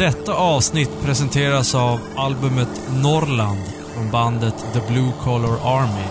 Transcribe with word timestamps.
Detta 0.00 0.34
avsnitt 0.34 0.90
presenteras 1.02 1.74
av 1.74 2.00
albumet 2.16 2.82
Norrland 3.02 3.60
från 3.94 4.10
bandet 4.10 4.54
The 4.72 4.80
Blue 4.92 5.12
Collar 5.22 5.78
Army. 5.78 6.06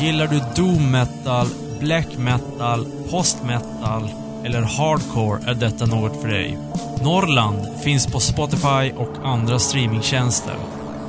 Gillar 0.00 0.26
du 0.26 0.40
doom 0.56 0.90
metal, 0.90 1.46
black 1.80 2.18
metal, 2.18 2.86
post 3.10 3.44
metal 3.44 4.10
eller 4.44 4.60
hardcore 4.60 5.40
är 5.46 5.54
detta 5.54 5.86
något 5.86 6.20
för 6.20 6.28
dig. 6.28 6.58
Norrland 7.02 7.80
finns 7.82 8.06
på 8.06 8.20
Spotify 8.20 8.92
och 8.96 9.18
andra 9.24 9.58
streamingtjänster. 9.58 10.56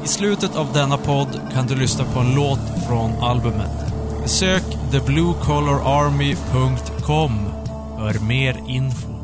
I 0.04 0.08
slutet 0.08 0.56
av 0.56 0.74
denna 0.74 0.98
podd 0.98 1.42
kan 1.54 1.68
du 1.68 1.76
lyssna 1.76 2.06
på 2.14 2.20
en 2.20 2.36
låt 2.36 2.86
från 2.88 3.24
albumet. 3.24 3.94
Besök 4.24 4.64
thebluecollararmy.com 4.92 7.50
för 7.98 8.20
mer 8.20 8.56
info. 8.68 9.19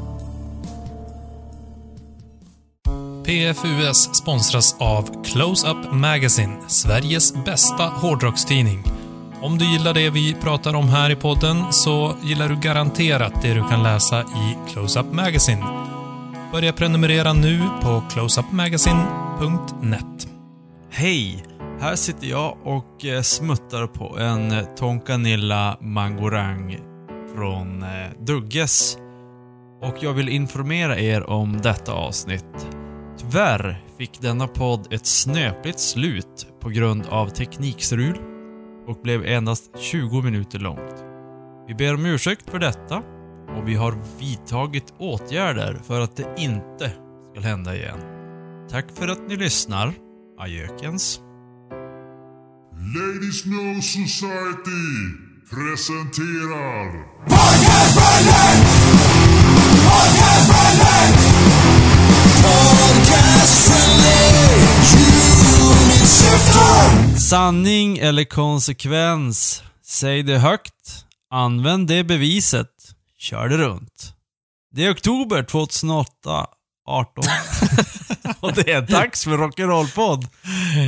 PFUS 3.25 4.15
sponsras 4.15 4.75
av 4.79 5.23
Close 5.23 5.69
Up 5.69 5.77
Magazine, 5.91 6.57
Sveriges 6.67 7.45
bästa 7.45 7.83
hårdrockstidning. 7.83 8.83
Om 9.41 9.57
du 9.57 9.71
gillar 9.71 9.93
det 9.93 10.09
vi 10.09 10.33
pratar 10.33 10.73
om 10.73 10.89
här 10.89 11.09
i 11.09 11.15
podden 11.15 11.63
så 11.71 12.15
gillar 12.23 12.49
du 12.49 12.55
garanterat 12.55 13.41
det 13.41 13.53
du 13.53 13.63
kan 13.69 13.83
läsa 13.83 14.21
i 14.21 14.57
Close 14.69 14.99
Up 14.99 15.13
Magazine. 15.13 15.65
Börja 16.51 16.73
prenumerera 16.73 17.33
nu 17.33 17.61
på 17.81 18.03
closeupmagazine.net. 18.09 20.27
Hej! 20.91 21.43
Här 21.79 21.95
sitter 21.95 22.27
jag 22.27 22.57
och 22.63 23.05
eh, 23.05 23.21
smuttar 23.21 23.87
på 23.87 24.17
en 24.19 24.51
eh, 24.51 24.63
Tonkanilla 24.63 25.77
Mangorang 25.81 26.77
från 27.35 27.83
eh, 27.83 27.89
Dugges. 28.19 28.97
Och 29.81 29.95
jag 30.01 30.13
vill 30.13 30.29
informera 30.29 30.99
er 30.99 31.29
om 31.29 31.61
detta 31.61 31.93
avsnitt. 31.93 32.84
Tyvärr 33.31 33.83
fick 33.97 34.21
denna 34.21 34.47
podd 34.47 34.93
ett 34.93 35.05
snöpligt 35.05 35.79
slut 35.79 36.47
på 36.61 36.69
grund 36.69 37.05
av 37.05 37.29
teknikstrul 37.29 38.17
och 38.87 39.01
blev 39.03 39.25
endast 39.25 39.63
20 39.79 40.21
minuter 40.21 40.59
långt. 40.59 41.03
Vi 41.67 41.75
ber 41.75 41.93
om 41.93 42.05
ursäkt 42.05 42.49
för 42.49 42.59
detta 42.59 42.97
och 43.57 43.67
vi 43.67 43.75
har 43.75 43.97
vidtagit 44.19 44.93
åtgärder 44.97 45.79
för 45.87 46.01
att 46.01 46.15
det 46.15 46.35
inte 46.37 46.91
ska 47.31 47.41
hända 47.41 47.75
igen. 47.75 47.99
Tack 48.69 48.85
för 48.95 49.07
att 49.07 49.27
ni 49.27 49.35
lyssnar. 49.35 49.93
Ajökens. 50.39 51.21
Ladies 52.95 53.45
No 53.45 53.81
Society 53.81 54.85
presenterar 55.49 57.05
Sanning 67.19 67.97
eller 67.97 68.23
konsekvens? 68.23 69.63
Säg 69.85 70.23
det 70.23 70.37
högt. 70.37 71.05
Använd 71.31 71.87
det 71.87 72.03
beviset. 72.03 72.69
Kör 73.17 73.49
det 73.49 73.57
runt. 73.57 74.13
Det 74.71 74.85
är 74.85 74.93
oktober 74.93 75.43
2008. 75.43 76.47
18. 76.87 77.23
och 78.39 78.53
det 78.53 78.71
är 78.71 78.81
dags 78.81 79.23
för 79.23 79.37
Rock'n'Roll-podd. 79.37 80.27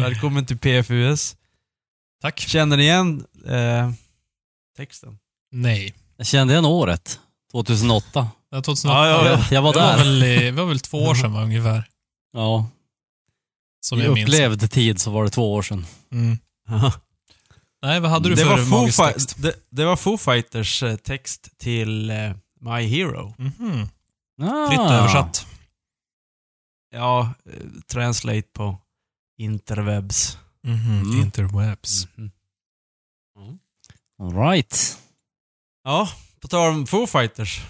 Välkommen 0.02 0.46
till 0.46 0.58
PFUS. 0.58 1.36
Tack. 2.22 2.40
Känner 2.40 2.78
ni 2.78 2.84
igen 2.84 3.26
eh, 3.48 3.92
texten? 4.78 5.18
Nej. 5.52 5.94
Jag 6.18 6.28
kände 6.28 6.54
igen 6.54 6.66
året. 6.66 7.20
2008. 7.52 8.28
Det 8.50 8.56
var 8.56 8.62
2008. 8.64 9.00
Ja, 9.00 9.08
ja, 9.08 9.32
ja. 9.32 9.46
Jag, 9.52 9.62
var 9.62 9.74
Det 9.74 9.80
var 9.80 9.88
där. 9.88 9.98
väl, 9.98 10.20
det 10.20 10.52
var 10.52 10.66
väl 10.66 10.80
två 10.80 10.98
år 11.04 11.16
sedan 11.16 11.34
va, 11.34 11.44
ungefär. 11.44 11.88
Ja. 12.34 12.70
Som 13.88 14.00
I 14.00 14.04
jag 14.04 14.14
minns. 14.14 14.30
upplevd 14.30 14.72
tid 14.72 15.02
så 15.02 15.12
var 15.12 15.24
det 15.24 15.30
två 15.30 15.54
år 15.54 15.62
sedan. 15.62 15.86
Mm. 16.12 16.38
Nej, 17.82 18.00
vad 18.00 18.12
hade 18.12 18.30
du 18.30 18.36
det, 18.36 18.42
för 18.42 18.66
magisk 18.66 18.98
text? 18.98 19.36
det, 19.42 19.54
det 19.70 19.86
var 19.86 19.96
Foo 19.96 20.18
Fighters 20.18 20.84
eh, 20.84 20.96
text 20.96 21.50
till 21.58 22.10
eh, 22.10 22.32
My 22.62 22.88
Hero. 22.88 23.34
Mhm. 23.38 23.88
Ah. 24.42 24.68
Fritt 24.70 24.80
översatt. 24.80 25.48
Ja, 26.92 27.34
eh, 27.54 27.54
translate 27.88 28.48
på 28.54 28.78
interwebs. 29.38 30.38
Mhm. 30.64 31.02
Mm. 31.02 31.22
Interwebs. 31.22 32.08
Mhm. 32.16 32.32
All 34.20 34.36
right. 34.50 34.98
Ja, 35.84 36.10
på 36.42 36.48
tal 36.48 36.74
om 36.74 36.88
Foo 36.88 37.08
Fighters. 37.08 37.62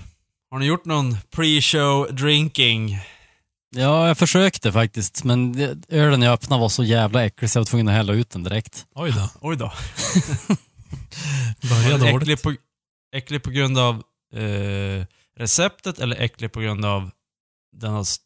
Har 0.52 0.60
ni 0.60 0.66
gjort 0.66 0.86
någon 0.86 1.18
pre-show 1.32 2.12
drinking? 2.12 3.00
Ja, 3.70 4.08
jag 4.08 4.18
försökte 4.18 4.72
faktiskt, 4.72 5.24
men 5.24 5.56
ölen 5.88 6.22
jag 6.22 6.34
öppnade 6.34 6.62
var 6.62 6.70
så 6.70 6.84
jävla 6.84 7.26
äcklig 7.26 7.50
så 7.50 7.58
jag 7.58 7.62
var 7.62 7.66
tvungen 7.66 7.88
att 7.88 7.94
hälla 7.94 8.14
ut 8.14 8.30
den 8.30 8.44
direkt. 8.44 8.88
Oj 8.96 9.12
då. 9.12 9.30
Oj 9.42 9.58
då. 9.58 9.74
Började 11.70 12.10
äcklig, 12.10 12.42
på, 12.42 12.56
äcklig 13.16 13.44
på 13.44 13.50
grund 13.50 13.78
av 13.78 14.04
eh, 14.34 15.06
receptet 15.38 16.00
eller 16.00 16.16
äcklig 16.22 16.52
på 16.52 16.60
grund 16.60 16.86
av 16.86 17.12
den 17.72 17.94
har 17.94 18.02
st- 18.02 18.24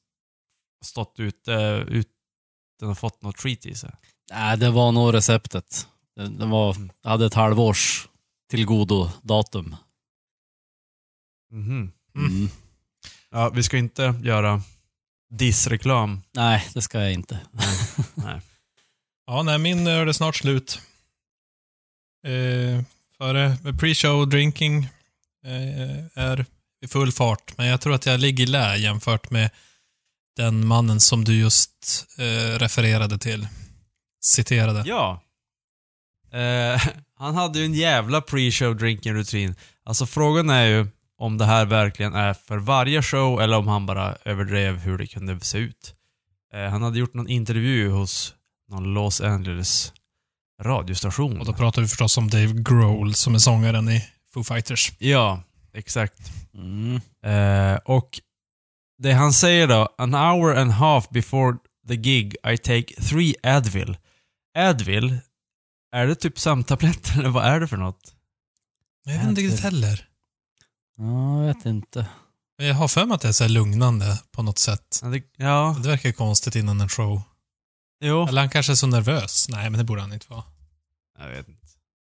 stått 0.86 1.16
ute, 1.20 1.86
ut, 1.88 2.08
den 2.80 2.88
har 2.88 2.96
fått 2.96 3.22
något 3.22 3.38
treat 3.38 3.66
i 3.66 3.76
sig? 3.76 3.92
Nej, 4.32 4.58
det 4.58 4.70
var 4.70 4.92
nog 4.92 5.14
receptet. 5.14 5.88
Det, 6.16 6.28
det 6.28 6.46
var, 6.46 6.76
jag 7.04 7.10
hade 7.10 7.26
ett 7.26 7.34
halvårs 7.34 8.08
tillgodo 8.50 9.10
datum. 9.22 9.76
Mhm. 11.52 11.92
Mm. 12.16 12.50
Ja, 13.32 13.50
vi 13.50 13.64
ska 13.64 13.78
inte 13.78 14.14
göra 14.24 14.62
dissreklam. 15.32 16.22
Nej, 16.32 16.68
det 16.74 16.82
ska 16.82 17.00
jag 17.00 17.14
inte. 17.14 17.40
Nej. 18.14 18.42
Ja, 19.28 19.44
nej, 19.44 19.58
min 19.58 19.88
är 19.88 20.12
snart 20.12 20.36
slut. 20.36 20.82
Eh, 22.28 22.84
före 23.18 23.58
pre-show 23.64 24.26
drinking 24.26 24.90
eh, 25.46 26.24
är 26.24 26.46
i 26.82 26.88
full 26.88 27.12
fart, 27.12 27.58
men 27.58 27.68
jag 27.68 27.82
tror 27.82 27.94
att 27.94 28.06
jag 28.06 28.20
ligger 28.20 28.44
i 28.44 28.48
lä 28.48 28.76
jämfört 28.76 29.32
med 29.32 29.50
den 30.36 30.68
mannen 30.68 31.00
som 31.00 31.24
du 31.24 31.40
just 31.40 32.06
eh, 32.18 32.60
refererade 32.60 33.18
till. 33.18 33.48
Citerade. 34.22 34.84
Ja. 34.86 35.22
Eh, 36.32 36.82
han 37.18 37.36
hade 37.36 37.60
ju 37.60 37.66
en 37.66 37.74
jävla 37.74 38.20
pre-show 38.20 38.74
drinking 38.74 39.14
rutin. 39.14 39.56
Alltså 39.84 40.06
frågan 40.06 40.50
är 40.50 40.66
ju 40.66 40.88
om 41.22 41.38
det 41.38 41.46
här 41.46 41.66
verkligen 41.66 42.14
är 42.14 42.34
för 42.34 42.58
varje 42.58 43.02
show 43.02 43.42
eller 43.42 43.58
om 43.58 43.68
han 43.68 43.86
bara 43.86 44.16
överdrev 44.26 44.78
hur 44.78 44.98
det 44.98 45.08
kunde 45.08 45.40
se 45.40 45.58
ut. 45.58 45.96
Eh, 46.54 46.70
han 46.70 46.82
hade 46.82 47.00
gjort 47.00 47.14
någon 47.14 47.30
intervju 47.30 47.90
hos 47.90 48.36
någon 48.70 48.94
Los 48.94 49.22
Angeles 49.22 49.94
radiostation. 50.62 51.40
Och 51.40 51.46
då 51.46 51.54
pratar 51.54 51.82
vi 51.82 51.88
förstås 51.88 52.18
om 52.18 52.30
Dave 52.30 52.54
Grohl 52.54 53.14
som 53.14 53.36
är 53.36 53.40
sångaren 53.40 53.90
i 53.90 54.08
Foo 54.34 54.44
Fighters. 54.44 54.92
Ja, 54.98 55.44
exakt. 55.74 56.32
Mm. 56.54 57.02
Eh, 57.26 57.80
och 57.86 58.20
det 58.98 59.12
han 59.12 59.34
säger 59.34 59.68
då, 59.68 59.90
an 59.98 60.14
hour 60.14 60.58
and 60.58 60.72
a 60.72 60.74
half 60.74 61.10
before 61.10 61.58
the 61.88 61.96
gig 61.96 62.36
I 62.54 62.58
take 62.58 63.02
three 63.02 63.36
Advil. 63.44 63.98
Advil, 64.58 65.18
är 65.92 66.08
det 66.08 66.16
typ 66.16 66.40
sömntabletter 66.40 67.20
eller 67.20 67.30
vad 67.30 67.46
är 67.46 67.60
det 67.60 67.68
för 67.68 67.78
något? 67.78 68.16
Men 69.06 69.14
jag 69.14 69.22
vet 69.22 69.30
inte 69.30 69.42
riktigt 69.42 69.60
heller. 69.60 70.11
Ja, 70.98 71.40
jag 71.40 71.48
vet 71.54 71.66
inte. 71.66 72.06
Jag 72.58 72.76
har 72.76 72.88
för 72.88 73.06
mig 73.06 73.16
att 73.16 73.22
det 73.22 73.28
är 73.28 73.32
så 73.32 73.44
här 73.44 73.52
lugnande 73.52 74.20
på 74.32 74.44
något 74.44 74.60
sätt. 74.60 75.00
Ja, 75.04 75.08
det, 75.08 75.24
ja 75.38 75.76
Det 75.84 75.90
verkar 75.90 76.12
konstigt 76.12 76.56
innan 76.56 76.82
en 76.82 76.90
show. 76.90 77.22
jo. 78.04 78.28
Eller 78.28 78.42
han 78.42 78.50
kanske 78.50 78.72
är 78.72 78.76
så 78.76 78.88
nervös. 78.88 79.50
Nej, 79.50 79.70
men 79.70 79.78
det 79.78 79.84
borde 79.84 80.02
han 80.02 80.14
inte 80.14 80.26
vara. 80.30 80.44
Jag 81.20 81.30
vet 81.30 81.48
inte. 81.48 81.62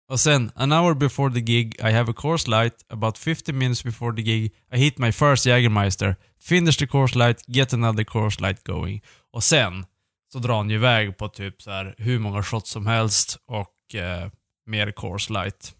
Och 0.09 0.21
sen, 0.21 0.53
an 0.55 0.73
hour 0.73 0.95
before 0.95 1.35
the 1.35 1.41
gig 1.41 1.75
I 1.79 1.93
have 1.93 2.11
a 2.11 2.15
course 2.17 2.51
light. 2.51 2.75
About 2.89 3.19
50 3.19 3.53
minutes 3.53 3.85
before 3.85 4.17
the 4.17 4.23
gig 4.23 4.53
I 4.73 4.77
hit 4.79 4.99
my 4.99 5.13
first 5.13 5.47
Jägermeister. 5.47 6.17
Finish 6.41 6.79
the 6.79 6.87
course 6.87 7.19
light, 7.19 7.43
get 7.47 7.73
another 7.73 8.05
course 8.05 8.43
light 8.43 8.65
going. 8.65 9.03
Och 9.33 9.45
sen 9.45 9.87
så 10.33 10.39
drar 10.39 10.57
han 10.57 10.71
ju 10.71 10.77
iväg 10.77 11.19
på 11.19 11.29
typ 11.29 11.63
så 11.63 11.71
här 11.71 11.95
hur 11.99 12.19
många 12.19 12.43
shots 12.43 12.71
som 12.71 12.87
helst 12.87 13.39
och 13.47 13.95
eh, 13.95 14.31
mer 14.67 14.93
course 14.93 15.33
light. 15.33 15.75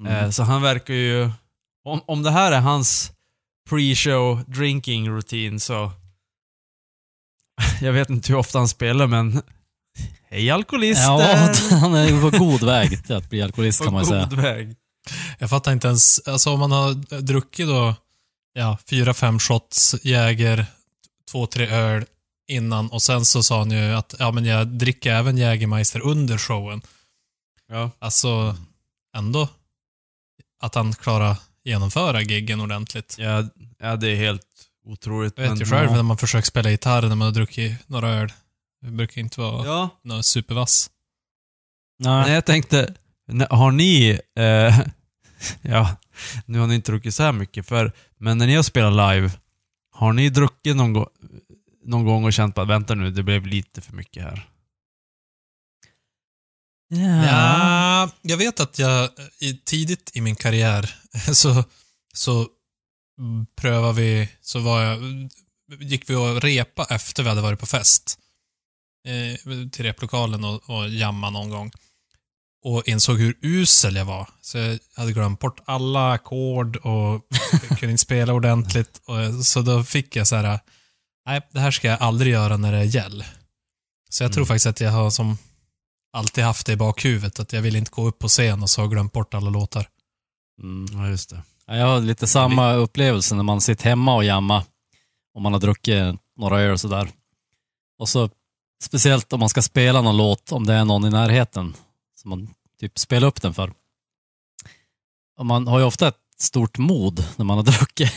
Mm. 0.00 0.12
Eh, 0.12 0.30
så 0.30 0.42
han 0.42 0.62
verkar 0.62 0.94
ju... 0.94 1.30
Om, 1.84 2.00
om 2.06 2.22
det 2.22 2.30
här 2.30 2.52
är 2.52 2.60
hans 2.60 3.12
pre-show 3.70 4.44
drinking 4.46 5.10
rutin 5.10 5.60
så... 5.60 5.92
Jag 7.80 7.92
vet 7.92 8.10
inte 8.10 8.32
hur 8.32 8.38
ofta 8.38 8.58
han 8.58 8.68
spelar 8.68 9.06
men... 9.06 9.42
Hej 10.30 10.50
alkoholister! 10.50 11.04
Ja, 11.04 11.52
han 11.80 11.94
är 11.94 12.08
ju 12.08 12.30
på 12.30 12.38
god 12.38 12.62
väg 12.62 13.06
till 13.06 13.16
att 13.16 13.30
bli 13.30 13.42
alkoholist 13.42 13.84
kan 13.84 13.92
man 13.92 14.06
säga. 14.06 14.24
god 14.30 14.38
väg. 14.38 14.76
Jag 15.38 15.50
fattar 15.50 15.72
inte 15.72 15.88
ens, 15.88 16.28
alltså 16.28 16.50
om 16.50 16.60
man 16.60 16.72
har 16.72 17.20
druckit 17.20 17.66
då, 17.66 17.94
ja, 18.52 18.78
fyra, 18.90 19.14
fem 19.14 19.38
shots 19.38 19.94
Jäger, 20.02 20.66
två, 21.30 21.46
tre 21.46 21.66
öl 21.66 22.04
innan 22.48 22.88
och 22.88 23.02
sen 23.02 23.24
så 23.24 23.42
sa 23.42 23.58
han 23.58 23.70
ju 23.70 23.92
att, 23.94 24.14
ja 24.18 24.30
men 24.30 24.44
jag 24.44 24.66
dricker 24.66 25.12
även 25.12 25.36
Jägermeister 25.36 26.00
under 26.00 26.38
showen. 26.38 26.82
Ja. 27.68 27.90
Alltså, 27.98 28.56
ändå 29.16 29.48
att 30.60 30.74
han 30.74 30.92
klarar 30.92 31.36
genomföra 31.64 32.22
giggen 32.22 32.60
ordentligt. 32.60 33.16
Ja, 33.18 33.44
ja, 33.78 33.96
det 33.96 34.08
är 34.08 34.16
helt 34.16 34.46
otroligt. 34.84 35.38
Jag 35.38 35.50
vet 35.50 35.60
ju 35.60 35.64
själv 35.64 35.92
när 35.92 36.02
man 36.02 36.18
försöker 36.18 36.46
spela 36.46 36.70
gitarr 36.70 37.02
när 37.02 37.16
man 37.16 37.20
har 37.26 37.32
druckit 37.32 37.88
några 37.88 38.08
öl. 38.08 38.32
Det 38.82 38.90
brukar 38.90 39.20
inte 39.20 39.40
vara 39.40 39.66
Ja. 39.66 39.88
någon 40.04 40.22
supervass. 40.22 40.90
Nej. 41.98 42.22
Nej, 42.24 42.32
jag 42.34 42.44
tänkte, 42.46 42.94
har 43.50 43.70
ni... 43.70 44.18
Eh, 44.38 44.80
ja, 45.62 45.96
nu 46.46 46.58
har 46.58 46.66
ni 46.66 46.74
inte 46.74 46.90
druckit 46.92 47.14
så 47.14 47.22
här 47.22 47.32
mycket, 47.32 47.66
för, 47.66 47.92
men 48.18 48.38
när 48.38 48.46
ni 48.46 48.54
har 48.54 48.62
spelat 48.62 48.92
live, 49.14 49.30
har 49.92 50.12
ni 50.12 50.28
druckit 50.28 50.76
någon, 50.76 51.06
någon 51.84 52.04
gång 52.04 52.24
och 52.24 52.32
känt 52.32 52.58
att 52.58 52.68
vänta 52.68 52.94
nu, 52.94 53.10
det 53.10 53.22
blev 53.22 53.46
lite 53.46 53.80
för 53.80 53.92
mycket 53.92 54.22
här? 54.22 54.48
Ja. 56.94 57.26
Ja, 57.26 58.10
jag 58.22 58.36
vet 58.36 58.60
att 58.60 58.78
jag 58.78 59.10
tidigt 59.64 60.10
i 60.14 60.20
min 60.20 60.36
karriär 60.36 60.94
så, 61.32 61.64
så 62.14 62.48
prövade 63.56 63.92
vi, 64.00 64.28
så 64.40 64.58
var 64.60 64.82
jag, 64.82 65.00
gick 65.80 66.10
vi 66.10 66.14
och 66.14 66.42
repa 66.42 66.86
efter 66.90 67.22
vi 67.22 67.28
hade 67.28 67.40
varit 67.40 67.60
på 67.60 67.66
fest. 67.66 68.18
Eh, 69.08 69.68
till 69.68 69.84
replokalen 69.84 70.44
och, 70.44 70.70
och 70.70 70.88
jamma 70.88 71.30
någon 71.30 71.50
gång. 71.50 71.72
Och 72.64 72.88
insåg 72.88 73.18
hur 73.18 73.38
usel 73.42 73.96
jag 73.96 74.04
var. 74.04 74.28
Så 74.40 74.58
jag 74.58 74.78
hade 74.96 75.12
glömt 75.12 75.40
bort 75.40 75.60
alla 75.64 76.12
ackord 76.12 76.76
och 76.76 77.26
kunde 77.68 77.90
inte 77.90 77.98
spela 78.02 78.32
ordentligt. 78.32 79.00
Och, 79.04 79.46
så 79.46 79.62
då 79.62 79.84
fick 79.84 80.16
jag 80.16 80.26
så 80.28 80.36
här, 80.36 80.60
nej, 81.26 81.48
det 81.52 81.60
här 81.60 81.70
ska 81.70 81.88
jag 81.88 82.02
aldrig 82.02 82.32
göra 82.32 82.56
när 82.56 82.72
det 82.72 82.78
är 82.78 82.82
gäll. 82.84 83.24
Så 84.10 84.24
jag 84.24 84.32
tror 84.32 84.42
Mm. 84.42 84.48
faktiskt 84.48 84.66
att 84.66 84.80
jag 84.80 84.90
har 84.90 85.10
som 85.10 85.38
alltid 86.12 86.44
haft 86.44 86.66
det 86.66 86.72
i 86.72 86.76
bakhuvudet, 86.76 87.40
att 87.40 87.52
jag 87.52 87.62
vill 87.62 87.76
inte 87.76 87.90
gå 87.90 88.08
upp 88.08 88.18
på 88.18 88.28
scen 88.28 88.62
och 88.62 88.70
så 88.70 88.80
har 88.80 88.84
jag 88.84 88.92
glömt 88.92 89.12
bort 89.12 89.34
alla 89.34 89.50
låtar. 89.50 89.88
Mm. 90.62 91.00
Ja, 91.00 91.08
just 91.08 91.30
det. 91.30 91.42
Ja, 91.66 91.76
Jag 91.76 91.86
har 91.86 92.00
lite 92.00 92.26
samma 92.26 92.72
upplevelse 92.72 93.34
när 93.34 93.42
man 93.42 93.60
sitter 93.60 93.84
hemma 93.84 94.14
och 94.14 94.24
jamma 94.24 94.64
och 95.34 95.42
man 95.42 95.52
har 95.52 95.60
druckit 95.60 96.16
några 96.36 96.60
öl 96.60 96.72
och 96.72 96.80
sådär. 96.80 97.08
Och 97.98 98.08
så 98.08 98.30
speciellt 98.82 99.32
om 99.32 99.40
man 99.40 99.48
ska 99.48 99.62
spela 99.62 100.02
någon 100.02 100.16
låt, 100.16 100.52
om 100.52 100.66
det 100.66 100.74
är 100.74 100.84
någon 100.84 101.04
i 101.04 101.10
närheten 101.10 101.74
som 102.20 102.28
man 102.30 102.48
typ 102.80 102.98
spelar 102.98 103.28
upp 103.28 103.42
den 103.42 103.54
för. 103.54 103.72
Och 105.38 105.46
man 105.46 105.66
har 105.66 105.78
ju 105.78 105.84
ofta 105.84 106.08
ett 106.08 106.18
stort 106.38 106.78
mod 106.78 107.24
när 107.36 107.44
man 107.44 107.56
har 107.56 107.64
druckit 107.78 108.12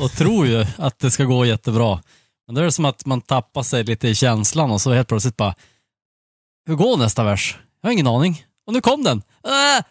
och 0.00 0.12
tror 0.12 0.46
ju 0.46 0.66
att 0.76 0.98
det 0.98 1.10
ska 1.10 1.24
gå 1.24 1.44
jättebra. 1.46 2.02
Men 2.46 2.54
då 2.54 2.60
är 2.60 2.64
det 2.64 2.72
som 2.72 2.84
att 2.84 3.06
man 3.06 3.20
tappar 3.20 3.62
sig 3.62 3.84
lite 3.84 4.08
i 4.08 4.14
känslan 4.14 4.70
och 4.70 4.80
så 4.80 4.92
helt 4.92 5.08
plötsligt 5.08 5.36
bara, 5.36 5.54
hur 6.66 6.74
går 6.74 6.96
nästa 6.96 7.24
vers? 7.24 7.58
Jag 7.80 7.88
har 7.88 7.92
ingen 7.92 8.06
aning. 8.06 8.44
Och 8.66 8.72
nu 8.72 8.80
kom 8.80 9.04
den! 9.04 9.22
Äh! 9.44 9.84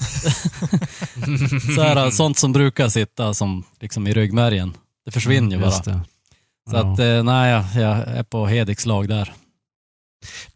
så 1.74 1.82
här, 1.82 2.10
sånt 2.10 2.38
som 2.38 2.52
brukar 2.52 2.88
sitta 2.88 3.34
som 3.34 3.64
liksom 3.80 4.06
i 4.06 4.12
ryggmärgen. 4.12 4.76
Det 5.04 5.10
försvinner 5.10 5.56
ju 5.56 5.62
bara. 5.62 5.70
Just 5.70 5.84
det. 5.84 6.00
Så 6.70 6.76
Ja. 6.76 6.92
att, 6.92 6.98
eh, 6.98 7.22
nej, 7.22 7.50
jag, 7.74 7.98
är 8.08 8.22
på 8.22 8.46
Hediks 8.46 8.86
lag 8.86 9.08
där. 9.08 9.32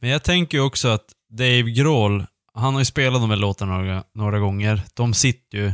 Men 0.00 0.10
jag 0.10 0.22
tänker 0.22 0.58
ju 0.58 0.64
också 0.64 0.88
att 0.88 1.04
Dave 1.30 1.62
Grohl, 1.70 2.26
han 2.54 2.72
har 2.72 2.80
ju 2.80 2.84
spelat 2.84 3.20
de 3.22 3.30
här 3.30 3.36
låtarna 3.36 3.76
några, 3.76 4.04
några 4.14 4.38
gånger. 4.38 4.82
De 4.94 5.14
sitter 5.14 5.58
ju... 5.58 5.72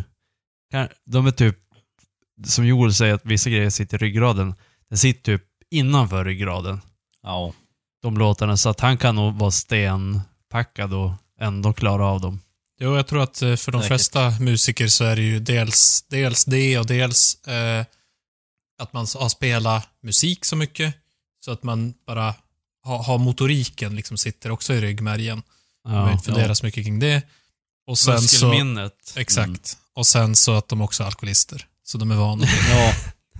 De 1.06 1.26
är 1.26 1.30
typ, 1.30 1.56
som 2.46 2.66
Joel 2.66 2.94
säger, 2.94 3.14
att 3.14 3.24
vissa 3.24 3.50
grejer 3.50 3.70
sitter 3.70 4.02
i 4.02 4.06
ryggraden. 4.06 4.54
Den 4.88 4.98
sitter 4.98 5.36
typ 5.38 5.44
innanför 5.70 6.24
ryggraden, 6.24 6.80
Ja. 7.22 7.52
De 8.02 8.18
låtarna. 8.18 8.56
Så 8.56 8.68
att 8.68 8.80
han 8.80 8.98
kan 8.98 9.14
nog 9.16 9.34
vara 9.34 9.50
stenpackad 9.50 10.94
och 10.94 11.10
ändå 11.40 11.72
klara 11.72 12.06
av 12.06 12.20
dem. 12.20 12.40
Jo, 12.80 12.96
jag 12.96 13.06
tror 13.06 13.22
att 13.22 13.42
eh, 13.42 13.56
för 13.56 13.72
de 13.72 13.78
Säkert. 13.78 13.86
flesta 13.88 14.30
musiker 14.40 14.88
så 14.88 15.04
är 15.04 15.16
det 15.16 15.22
ju 15.22 15.40
dels, 15.40 16.04
dels 16.08 16.44
det 16.44 16.78
och 16.78 16.86
dels 16.86 17.46
eh, 17.46 17.84
att 18.82 18.92
man 18.92 19.06
har 19.18 19.28
spelat 19.28 19.88
musik 20.02 20.44
så 20.44 20.56
mycket 20.56 20.94
så 21.44 21.52
att 21.52 21.62
man 21.62 21.94
bara 22.06 22.34
har, 22.84 23.02
har 23.02 23.18
motoriken 23.18 23.96
liksom 23.96 24.16
sitter 24.16 24.50
också 24.50 24.74
i 24.74 24.80
ryggmärgen. 24.80 25.42
Man 25.84 25.94
Ja. 25.94 26.12
inte 26.12 26.24
fundera 26.24 26.54
så 26.54 26.66
mycket 26.66 26.84
kring 26.84 26.98
det. 26.98 27.22
Och 27.86 27.98
sen 27.98 28.20
så, 28.20 28.22
Muskelminnet. 28.48 29.14
exakt. 29.16 29.46
Mm. 29.46 29.60
Och 29.94 30.06
sen 30.06 30.36
så 30.36 30.54
att 30.54 30.68
de 30.68 30.80
också 30.80 31.02
är 31.02 31.06
alkoholister. 31.06 31.66
Så 31.84 31.98
de 31.98 32.10
är 32.10 32.14
vana 32.16 32.46
ja, 32.70 32.92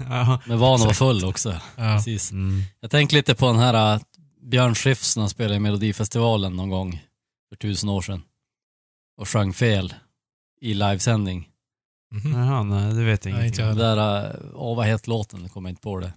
Ja. 0.08 0.40
men 0.46 0.58
van 0.58 0.75
att 0.75 0.81
vara 0.81 0.94
full 0.94 1.25
också. 1.25 1.60
Ja. 1.76 1.96
Precis. 1.96 2.31
Mm. 2.32 2.62
Jag 2.81 2.90
tänker 2.90 3.16
lite 3.16 3.34
på 3.34 3.46
den 3.46 3.58
här 3.58 3.94
äh, 3.94 4.00
Björn 4.48 4.74
Skifs 4.74 5.16
när 5.16 5.22
han 5.22 5.30
spelade 5.30 5.56
i 5.56 5.58
Melodifestivalen 5.58 6.56
någon 6.56 6.70
gång 6.70 7.02
för 7.48 7.56
tusen 7.56 7.88
år 7.88 8.02
sedan. 8.02 8.22
Och 9.16 9.28
sjöng 9.28 9.52
fel 9.52 9.94
i 10.60 10.74
livesändning. 10.74 11.48
Mhm. 12.14 12.32
Jaha, 12.32 12.62
nej, 12.62 12.94
det 12.94 13.04
vet 13.04 13.24
jag 13.24 13.32
Nej, 13.32 13.40
ingenting 13.42 13.64
jag 13.64 13.72
om. 13.72 13.78
Det 13.78 13.84
där, 13.84 14.30
äh, 14.30 14.36
åh 14.54 14.76
vad 14.76 14.86
heter 14.86 15.08
låten? 15.08 15.42
Jag 15.42 15.52
kommer 15.52 15.70
inte 15.70 15.82
på 15.82 16.00
det. 16.00 16.12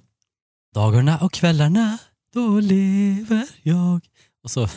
Dagarna 0.76 1.18
och 1.18 1.34
kvällarna, 1.34 1.98
då 2.34 2.60
lever 2.60 3.48
jag. 3.62 4.08
Och 4.44 4.52
så 4.52 4.68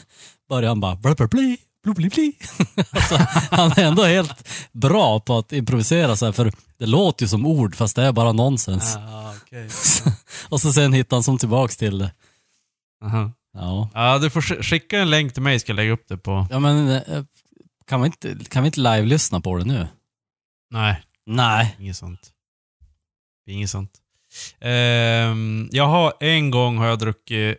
börjar 0.48 0.68
han 0.68 0.80
bara 0.80 0.96
bla 0.96 1.14
bla 1.14 1.26
bli, 1.26 1.58
bla 1.82 1.94
bli 1.94 2.08
bli. 2.08 2.36
alltså, 2.90 3.16
han 3.50 3.72
är 3.72 3.84
ändå 3.84 4.04
helt 4.04 4.48
bra 4.72 5.20
på 5.20 5.38
att 5.38 5.52
improvisera 5.52 6.16
så 6.16 6.24
här, 6.24 6.32
för 6.32 6.52
det 6.78 6.86
låter 6.86 7.24
ju 7.24 7.28
som 7.28 7.46
ord 7.46 7.74
fast 7.74 7.96
det 7.96 8.02
är 8.02 8.12
bara 8.12 8.32
nonsens. 8.32 8.96
Ah, 8.96 9.34
okej. 9.42 9.68
Och 10.48 10.60
så 10.60 10.72
sen 10.72 10.92
hittar 10.92 11.16
han 11.16 11.24
som 11.24 11.38
tillbaks 11.38 11.76
till 11.76 11.98
det. 11.98 12.12
Aha. 13.04 13.30
Ja. 13.54 13.90
Ja, 13.94 14.18
du 14.18 14.30
får 14.30 14.40
sk- 14.40 14.62
skicka 14.62 14.98
en 14.98 15.10
länk 15.10 15.32
till 15.32 15.42
mig, 15.42 15.58
ska 15.60 15.70
jag 15.72 15.76
lägga 15.76 15.92
upp 15.92 16.08
det 16.08 16.16
på... 16.16 16.46
Ja 16.50 16.58
men, 16.58 16.88
eh, 16.88 17.24
kan 17.86 18.00
vi 18.00 18.06
inte, 18.06 18.36
kan 18.48 18.62
vi 18.62 18.66
inte 18.66 18.80
live-lyssna 18.80 19.40
på 19.40 19.58
det 19.58 19.64
nu? 19.64 19.88
Nej, 20.70 21.02
Nej. 21.26 21.76
inget 21.78 21.96
sånt. 21.96 22.30
Inget 23.46 23.70
sånt. 23.70 23.90
Ehm, 24.60 25.68
jag 25.72 25.86
har, 25.86 26.12
en 26.20 26.50
gång 26.50 26.76
har 26.78 26.86
jag 26.86 26.98
druckit, 26.98 27.58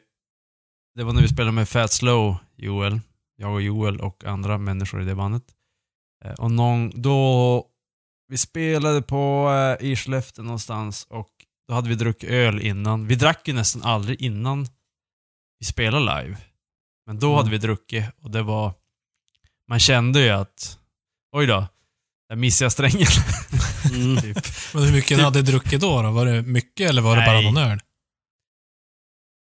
det 0.96 1.04
var 1.04 1.14
när 1.14 1.22
vi 1.22 1.28
spelade 1.28 1.52
med 1.52 1.70
Fat 1.70 1.92
Slow, 1.94 2.36
Joel. 2.58 3.00
Jag 3.38 3.54
och 3.54 3.62
Joel 3.62 4.02
och 4.02 4.24
andra 4.26 4.58
människor 4.58 5.02
i 5.02 5.06
det 5.06 5.16
bandet. 5.16 5.44
Eh, 6.26 6.32
och 6.34 6.52
någon, 6.52 7.02
då, 7.02 7.66
vi 8.28 8.38
spelade 8.38 9.02
på 9.02 9.50
eh, 9.82 9.88
i 9.92 9.96
Skellefteå 9.96 10.44
någonstans 10.46 11.08
och 11.10 11.30
då 11.68 11.74
hade 11.74 11.90
vi 11.90 11.96
druckit 11.96 12.30
öl 12.30 12.62
innan. 12.62 13.08
Vi 13.08 13.16
drack 13.16 13.48
ju 13.48 13.54
nästan 13.54 13.84
aldrig 13.84 14.22
innan 14.22 14.68
vi 15.60 15.66
spelade 15.66 16.22
live. 16.24 16.38
Men 17.06 17.20
då 17.20 17.28
Mm. 17.28 17.38
hade 17.38 17.50
vi 17.50 17.58
druckit 17.58 18.06
och 18.22 18.32
det 18.32 18.42
var, 18.44 18.74
man 19.68 19.80
kände 19.80 20.20
ju 20.22 20.30
att, 20.30 20.80
oj 21.32 21.46
då, 21.48 21.68
där 22.30 22.36
missade 22.36 22.66
jag 22.66 22.72
strängen. 22.72 23.08
Mm. 23.94 24.22
typ. 24.22 24.38
Men 24.74 24.84
hur 24.84 24.92
mycket 24.92 25.08
Typ- 25.18 25.24
hade 25.24 25.42
druckit 25.42 25.82
då, 25.82 26.02
då? 26.02 26.12
Var 26.12 26.26
det 26.26 26.42
mycket 26.42 26.90
eller 26.90 27.02
var 27.02 27.16
det 27.16 27.22
bara 27.26 27.36
Nej. 27.36 27.46
någon 27.52 27.58
öl? 27.58 27.80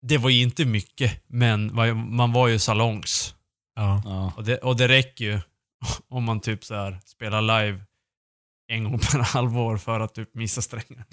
Det 0.01 0.18
var 0.18 0.30
ju 0.30 0.42
inte 0.42 0.66
mycket, 0.66 1.24
men 1.27 1.75
man 2.16 2.32
var 2.34 2.48
ju 2.48 2.60
salongs. 2.60 3.36
Ja. 3.75 4.01
Ja. 4.06 4.34
Och 4.38 4.44
det, 4.44 4.58
och 4.58 4.75
det 4.77 4.88
räcker 4.88 5.25
ju 5.25 5.39
om 6.10 6.24
man 6.24 6.39
typ 6.42 6.63
så 6.66 6.75
här 6.75 7.00
spelar 7.06 7.42
live 7.42 7.84
en 8.68 8.84
gång 8.84 9.00
per 9.00 9.20
halvår 9.34 9.77
för 9.77 10.00
att 10.00 10.16
typ 10.16 10.34
missa 10.36 10.62
strängen. 10.62 11.04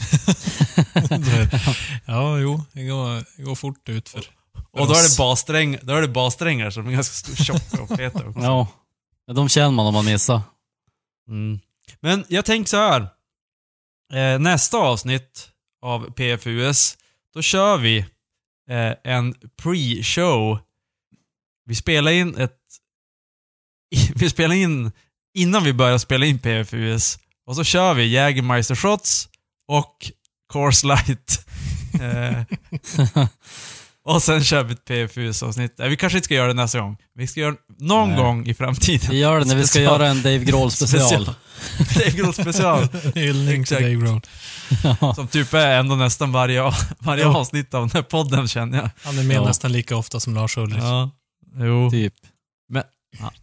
Ja, 2.06 2.38
jo. 2.38 2.62
Det 2.72 2.86
går, 2.86 3.36
det 3.36 3.42
går 3.42 3.54
fort 3.54 3.88
ut 3.88 4.08
för 4.08 4.24
Och 4.70 4.86
då 4.86 4.94
är 4.94 5.10
det 5.10 5.18
bassträng, 5.18 5.78
då 5.82 5.94
är 5.94 6.00
det 6.00 6.08
bassträngar 6.08 6.70
som 6.70 6.86
är 6.86 6.92
ganska 6.92 7.36
tjocka 7.44 7.82
och 7.82 7.88
feta 7.88 8.28
också. 8.28 8.40
ja. 8.40 8.68
De 9.34 9.48
känner 9.48 9.70
man 9.70 9.86
om 9.86 9.94
man 9.94 10.04
missar. 10.04 10.40
Mm. 11.28 11.60
Men 12.00 12.24
jag 12.28 12.44
tänker 12.44 12.68
så 12.68 12.76
här. 12.76 13.08
Eh, 14.12 14.38
nästa 14.38 14.76
avsnitt 14.78 15.48
av 15.82 16.10
PFUS, 16.10 16.96
då 17.34 17.42
kör 17.42 17.78
vi 17.78 17.98
eh, 18.70 18.92
en 19.04 19.34
pre-show. 19.62 20.58
Vi 21.64 21.74
spelar 21.74 22.10
in 22.10 22.36
ett... 22.36 22.58
Vi 24.14 24.30
spelar 24.30 24.54
in 24.54 24.92
innan 25.34 25.64
vi 25.64 25.72
börjar 25.72 25.98
spela 25.98 26.26
in 26.26 26.38
PFUS. 26.38 27.18
Och 27.46 27.56
så 27.56 27.64
kör 27.64 27.94
vi 27.94 28.06
Jägermeister 28.06 28.74
Shots 28.74 29.28
och 29.66 30.10
Course 30.52 30.86
Light. 30.86 31.40
Eh, 32.00 32.42
och 34.04 34.22
sen 34.22 34.44
kör 34.44 34.62
vi 34.64 34.72
ett 34.72 34.84
PFUS-avsnitt. 34.84 35.74
Nej, 35.78 35.88
vi 35.88 35.96
kanske 35.96 36.18
inte 36.18 36.24
ska 36.24 36.34
göra 36.34 36.48
det 36.48 36.54
nästa 36.54 36.80
gång. 36.80 36.96
Vi 37.14 37.26
ska 37.26 37.40
göra 37.40 37.52
det 37.52 37.84
någon 37.84 38.08
Nej. 38.08 38.18
gång 38.18 38.46
i 38.46 38.54
framtiden. 38.54 39.08
Vi 39.10 39.18
gör 39.18 39.38
det 39.40 39.44
när 39.44 39.56
vi 39.56 39.66
ska 39.66 39.80
göra 39.80 40.06
en 40.08 40.22
Dave 40.22 40.38
Grohl 40.38 40.70
special. 40.70 41.24
Dave 41.98 42.10
Grohl 42.10 42.34
special. 42.34 42.88
hyllning 43.14 43.64
till. 43.64 43.76
Dave 43.76 43.94
Grohl. 43.94 44.20
Som 45.14 45.28
typ 45.28 45.54
är 45.54 45.78
ändå 45.78 45.94
nästan 45.96 46.32
varje, 46.32 46.72
varje 46.98 47.26
avsnitt 47.26 47.74
av 47.74 47.80
den 47.80 47.90
här 47.94 48.02
podden 48.02 48.48
känner 48.48 48.78
jag. 48.78 48.90
Han 49.02 49.18
är 49.18 49.22
med 49.22 49.36
Ja. 49.36 49.44
nästan 49.44 49.72
lika 49.72 49.96
ofta 49.96 50.20
som 50.20 50.34
Lars 50.34 50.56
Ulrich. 50.58 50.82
Ja. 50.82 51.10
Jo. 51.56 51.90
Typ. 51.90 52.14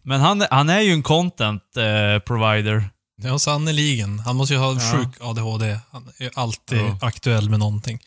Men 0.03 0.21
han, 0.21 0.41
är- 0.41 0.47
han 0.51 0.69
är 0.69 0.79
ju 0.81 0.91
en 0.93 1.03
content 1.03 1.63
eh, 1.77 2.19
provider. 2.25 2.89
Ja, 3.23 3.39
sannerligen. 3.39 4.19
Han 4.19 4.35
måste 4.35 4.53
ju 4.53 4.59
ha 4.59 4.73
Ja. 4.73 4.79
sjuk 4.79 5.07
ADHD. 5.21 5.79
Han 5.91 6.09
är 6.17 6.23
ju 6.23 6.29
alltid 6.35 6.77
Ja. 6.79 6.97
aktuell 7.01 7.49
med 7.49 7.59
någonting. 7.59 7.99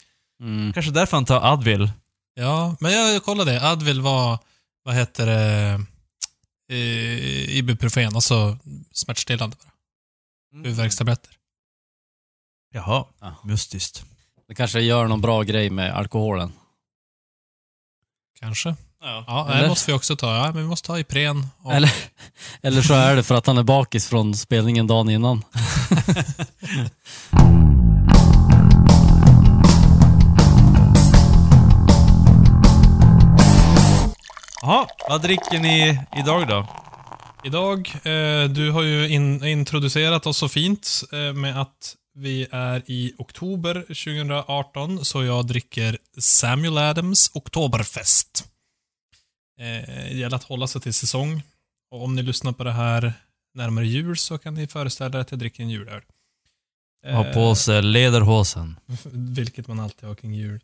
Mm. 0.42 0.72
Kanske 0.72 0.92
därför 0.92 1.16
han 1.16 1.24
tar 1.24 1.52
Advil. 1.52 1.90
Ja, 2.34 2.76
men 2.80 2.92
jag 2.92 3.24
kollade. 3.24 3.70
Advil 3.70 4.00
var, 4.00 4.38
vad 4.82 4.94
heter 4.94 5.26
det, 5.26 5.80
eh, 6.68 7.56
Ibuprofen, 7.56 8.14
alltså 8.14 8.58
smärtstillande 8.92 9.56
bara. 9.64 9.72
Huvudvärkstabletter. 10.62 11.30
Jaha. 12.72 13.04
Ja. 13.20 13.34
Mystiskt. 13.44 14.04
Det 14.48 14.54
kanske 14.54 14.80
gör 14.80 15.06
någon 15.08 15.20
bra 15.20 15.42
grej 15.42 15.70
med 15.70 15.94
alkoholen. 15.96 16.52
Kanske. 18.40 18.76
Ja. 19.00 19.24
Ja, 19.26 19.60
det 19.62 19.68
måste 19.68 19.90
vi 19.90 19.96
också 19.96 20.16
ta. 20.16 20.36
Ja, 20.36 20.44
men 20.44 20.56
vi 20.62 20.68
måste 20.68 20.86
ta 20.86 20.98
Ipren. 20.98 21.46
Och, 21.58 21.72
Eller, 21.72 21.92
eller 22.62 22.82
så 22.82 22.94
är 22.94 23.16
det 23.16 23.22
för 23.22 23.34
att 23.34 23.46
han 23.46 23.58
är 23.58 23.62
bakis 23.62 24.08
från 24.08 24.34
spelningen 24.34 24.86
dagen 24.86 25.10
innan. 25.10 25.42
Jaha, 34.66 34.86
vad 35.08 35.22
dricker 35.22 35.58
ni 35.58 36.00
idag 36.18 36.48
då? 36.48 36.68
Idag, 37.44 37.88
eh, 37.94 38.50
du 38.50 38.70
har 38.70 38.82
ju 38.82 39.08
in, 39.08 39.44
introducerat 39.44 40.26
oss 40.26 40.38
så 40.38 40.48
fint 40.48 41.02
eh, 41.12 41.32
med 41.32 41.60
att 41.60 41.96
vi 42.14 42.46
är 42.50 42.82
i 42.86 43.12
oktober 43.18 43.74
2018, 43.80 45.04
så 45.04 45.24
jag 45.24 45.46
dricker 45.46 45.98
Samuel 46.18 46.78
Adams 46.78 47.30
Oktoberfest. 47.34 48.44
Eh, 49.60 49.64
det 49.86 50.16
gäller 50.16 50.36
att 50.36 50.44
hålla 50.44 50.66
sig 50.66 50.80
till 50.80 50.94
säsong. 50.94 51.42
Och 51.90 52.04
om 52.04 52.14
ni 52.14 52.22
lyssnar 52.22 52.52
på 52.52 52.64
det 52.64 52.72
här 52.72 53.12
närmare 53.54 53.86
jul 53.86 54.16
så 54.16 54.38
kan 54.38 54.54
ni 54.54 54.66
föreställa 54.66 55.18
er 55.18 55.20
att 55.20 55.30
jag 55.30 55.40
dricker 55.40 55.62
en 55.62 55.70
julöl. 55.70 56.02
Ha 57.06 57.24
på 57.24 57.54
sig 57.54 57.82
lederhosen. 57.82 58.76
Vilket 59.12 59.68
man 59.68 59.80
alltid 59.80 60.08
har 60.08 60.14
kring 60.14 60.34
jul. 60.34 60.60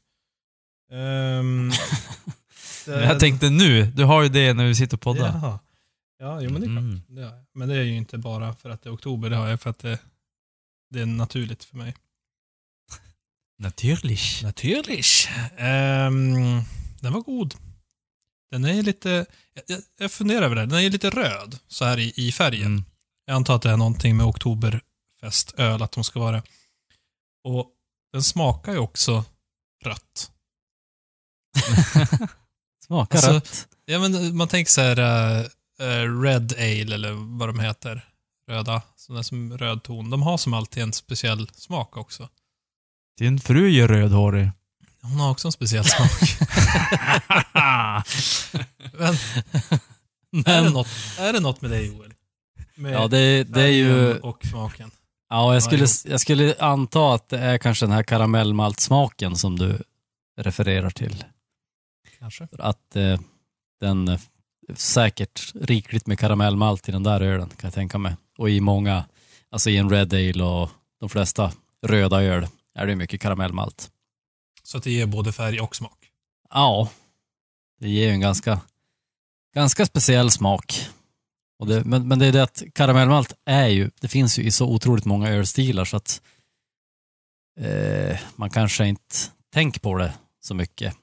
Ehm, 0.91 1.71
Men 2.87 3.01
Jag 3.03 3.21
tänkte 3.21 3.51
nu, 3.51 3.85
du 3.87 4.05
har 4.05 4.23
ju 4.23 4.29
det 4.29 4.53
när 4.55 4.67
vi 4.67 4.75
sitter 4.75 4.97
och 4.97 5.01
poddar. 5.01 5.27
Jaha. 5.29 5.59
Ja, 6.19 6.41
jo 6.41 6.51
men 6.51 6.61
det 6.61 6.67
är 6.67 6.69
klart. 6.69 7.29
Mm. 7.29 7.45
Men 7.55 7.69
det 7.69 7.77
är 7.77 7.83
ju 7.83 7.97
inte 7.97 8.19
bara 8.19 8.55
för 8.55 8.71
att 8.71 8.83
det 8.83 8.89
är 8.89 8.95
oktober, 8.95 9.31
det 9.31 9.37
har 9.37 9.49
jag 9.49 9.61
för 9.61 9.71
att 9.71 9.79
det, 9.79 9.99
det 10.91 11.01
är 11.01 11.07
naturligt 11.07 11.65
för 11.65 11.77
mig. 11.77 11.95
Naturligt. 13.59 14.43
Naturligt. 14.43 15.29
Um, 15.51 16.65
den 17.01 17.13
var 17.13 17.21
god. 17.21 17.55
Den 18.51 18.65
är 18.65 18.83
lite, 18.83 19.27
jag- 19.55 19.65
jag, 19.67 19.81
jag 19.99 20.13
funderar 20.13 20.43
över 20.43 20.57
det, 20.57 20.67
den 20.67 20.79
är 20.79 20.91
lite 20.91 21.11
röd 21.11 21.59
så 21.69 21.85
här 21.85 21.99
i, 21.99 22.13
i 22.17 22.33
färgen. 22.33 22.67
Mm. 22.67 22.85
Jag 23.25 23.35
antar 23.37 23.57
att 23.57 23.63
det 23.63 23.71
är 23.71 23.77
någonting 23.77 24.17
med 24.17 24.27
oktoberfestöl, 24.27 25.83
att 25.83 25.93
de 25.93 26.05
ska 26.05 26.21
vara 26.21 26.43
Och 27.45 27.71
den 28.13 28.23
smakar 28.23 28.73
ju 28.73 28.79
också 28.79 29.25
rött. 29.85 30.31
Smakar 32.87 33.19
Alltså, 33.19 33.33
rött. 33.33 33.69
Ja, 33.85 33.99
men 33.99 34.37
man 34.37 34.49
tänker 34.49 34.71
så 34.71 34.80
här 34.80 34.99
eh, 35.80 36.21
Red 36.23 36.52
Ale 36.52 36.95
eller 36.95 37.38
vad 37.38 37.49
de 37.49 37.61
heter. 37.61 38.04
Röda, 38.49 38.83
sådana 38.97 39.23
som 39.23 39.59
röd 39.59 39.83
ton. 39.83 40.11
De 40.11 40.23
har 40.23 40.37
som 40.37 40.54
alltid 40.54 40.83
en 40.83 40.92
speciell 40.92 41.49
smak 41.54 41.97
också. 41.97 42.28
Din 43.19 43.40
fru 43.40 43.64
är 43.64 43.71
ju 43.71 43.87
rödhårig. 43.87 44.50
Hon 45.02 45.21
har 45.21 45.30
också 45.30 45.49
en 45.49 45.52
speciell 45.52 45.85
smak. 45.85 46.11
men, 50.30 50.47
är, 50.47 50.62
det 50.62 50.71
något, 50.71 50.88
är 51.19 51.33
det 51.33 51.40
något 51.40 51.61
med 51.61 51.71
dig 51.71 51.87
Joel? 51.87 52.14
Med 52.75 52.92
ja, 52.92 53.09
det, 53.09 53.45
det 53.45 53.62
är 53.62 53.69
ju... 53.69 54.19
Och 54.19 54.45
smaken. 54.45 54.90
Ja, 55.28 55.54
jag 55.54 55.62
skulle, 55.62 55.85
Ja, 55.85 56.11
jag 56.11 56.21
skulle 56.21 56.54
anta 56.59 57.14
att 57.14 57.28
det 57.28 57.38
är 57.38 57.59
kanske 57.59 57.87
den 57.87 57.92
här 57.92 58.02
karamellmaltsmaken 58.02 59.37
som 59.37 59.59
du 59.59 59.78
refererar 60.37 60.90
till. 60.90 61.25
Kanske. 62.21 62.49
Att 62.59 62.97
eh, 62.97 63.21
den 63.81 64.09
är 64.09 64.21
säkert 64.75 65.53
rikligt 65.55 66.07
med 66.07 66.19
karamellmalt 66.19 66.89
i 66.89 66.93
den 66.93 67.03
där 67.03 67.21
ölen 67.21 67.49
kan 67.49 67.69
jag 67.69 67.75
tänka 67.75 67.99
mig. 67.99 68.17
Och 68.39 68.50
i 68.50 68.61
många, 68.61 69.05
alltså 69.50 69.71
i 69.71 69.77
en 69.77 69.91
Red 69.91 70.15
Ale 70.15 70.45
och 70.45 70.71
de 71.00 71.09
flesta 71.09 71.53
röda 71.87 72.23
öl 72.23 72.47
är 72.75 72.87
det 72.87 72.97
mycket 72.97 73.21
karamellmalt. 73.21 73.91
Så 74.62 74.79
att 74.79 74.85
det 74.85 74.91
ger 74.91 75.07
både 75.07 75.33
färg 75.33 75.61
och 75.61 75.77
smak. 75.77 76.11
Ja, 76.50 76.91
det 77.81 77.89
ger 77.89 78.07
ju 78.07 78.12
en 78.12 78.21
ganska, 78.21 78.61
ganska 79.55 79.87
speciell 79.87 80.31
smak. 80.31 80.89
Och 81.59 81.67
det, 81.67 81.85
men, 81.85 82.09
men 82.09 82.19
det 82.19 82.27
är 82.27 82.33
det 82.33 82.43
att 82.43 82.62
karamellmalt 82.75 83.33
är 83.45 83.67
ju, 83.67 83.91
det 84.00 84.09
finns 84.09 84.39
ju 84.39 84.43
i 84.43 84.50
så 84.50 84.69
otroligt 84.69 85.05
många 85.05 85.29
ölstilar 85.29 85.85
så 85.85 85.97
att 85.97 86.23
eh, 87.61 88.19
man 88.37 88.50
kanske 88.50 88.87
inte 88.87 89.17
tänker 89.53 89.81
på 89.81 89.99
det 89.99 90.15
så 90.41 90.55
mycket. 90.55 90.97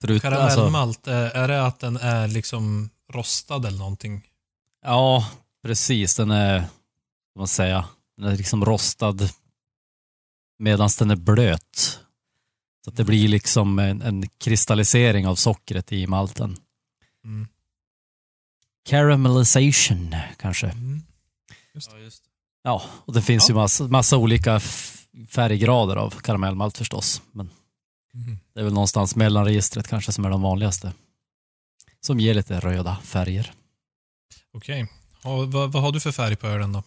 Förut, 0.00 0.24
alltså, 0.24 0.56
Karamellmalt, 0.56 1.06
eh, 1.06 1.14
är 1.36 1.48
det 1.48 1.66
att 1.66 1.78
den 1.78 1.96
är 1.96 2.28
liksom 2.28 2.90
rostad 3.12 3.66
eller 3.66 3.78
någonting? 3.78 4.24
ja, 4.84 5.30
precis. 5.62 6.16
Den 6.16 6.30
är, 6.30 6.58
vad 6.58 7.40
man 7.40 7.48
säga, 7.48 7.84
den 8.16 8.26
är 8.26 8.36
liksom 8.36 8.64
rostad 8.64 9.28
medan 10.58 10.90
den 10.98 11.10
är 11.10 11.16
blöt. 11.16 12.00
Så 12.84 12.90
att 12.90 12.96
det 12.96 13.04
blir 13.04 13.28
liksom 13.28 13.78
en, 13.78 14.02
en 14.02 14.28
kristallisering 14.28 15.26
av 15.26 15.34
sockret 15.34 15.92
i 15.92 16.06
malten. 16.06 16.56
Mm. 17.24 17.48
Caramelization 18.88 20.16
kanske. 20.36 20.66
Mm. 20.66 21.02
Ja, 21.72 21.98
just. 21.98 22.22
Ja, 22.62 22.82
och 23.04 23.12
det 23.12 23.22
finns 23.22 23.50
ju 23.50 23.54
massa, 23.54 23.88
massa 23.88 24.16
olika 24.16 24.60
färggrader 25.28 25.96
av 25.96 26.10
karamellmalt 26.10 26.78
förstås. 26.78 27.22
Men 27.32 27.50
Mm. 28.26 28.38
det 28.54 28.60
är 28.60 28.64
väl 28.64 28.72
någonstans 28.72 29.16
mellanregistret 29.16 29.88
kanske 29.88 30.12
som 30.12 30.24
är 30.24 30.30
de 30.30 30.42
vanligaste. 30.42 30.92
Som 32.00 32.20
ger 32.20 32.34
lite 32.34 32.60
röda 32.60 32.96
färger. 33.04 33.52
Okej. 34.52 34.86
Och 35.24 35.52
vad, 35.52 35.72
vad 35.72 35.82
har 35.82 35.92
du 35.92 36.00
för 36.00 36.12
färg 36.12 36.36
på 36.36 36.46
ölen 36.46 36.72
då? 36.72 36.82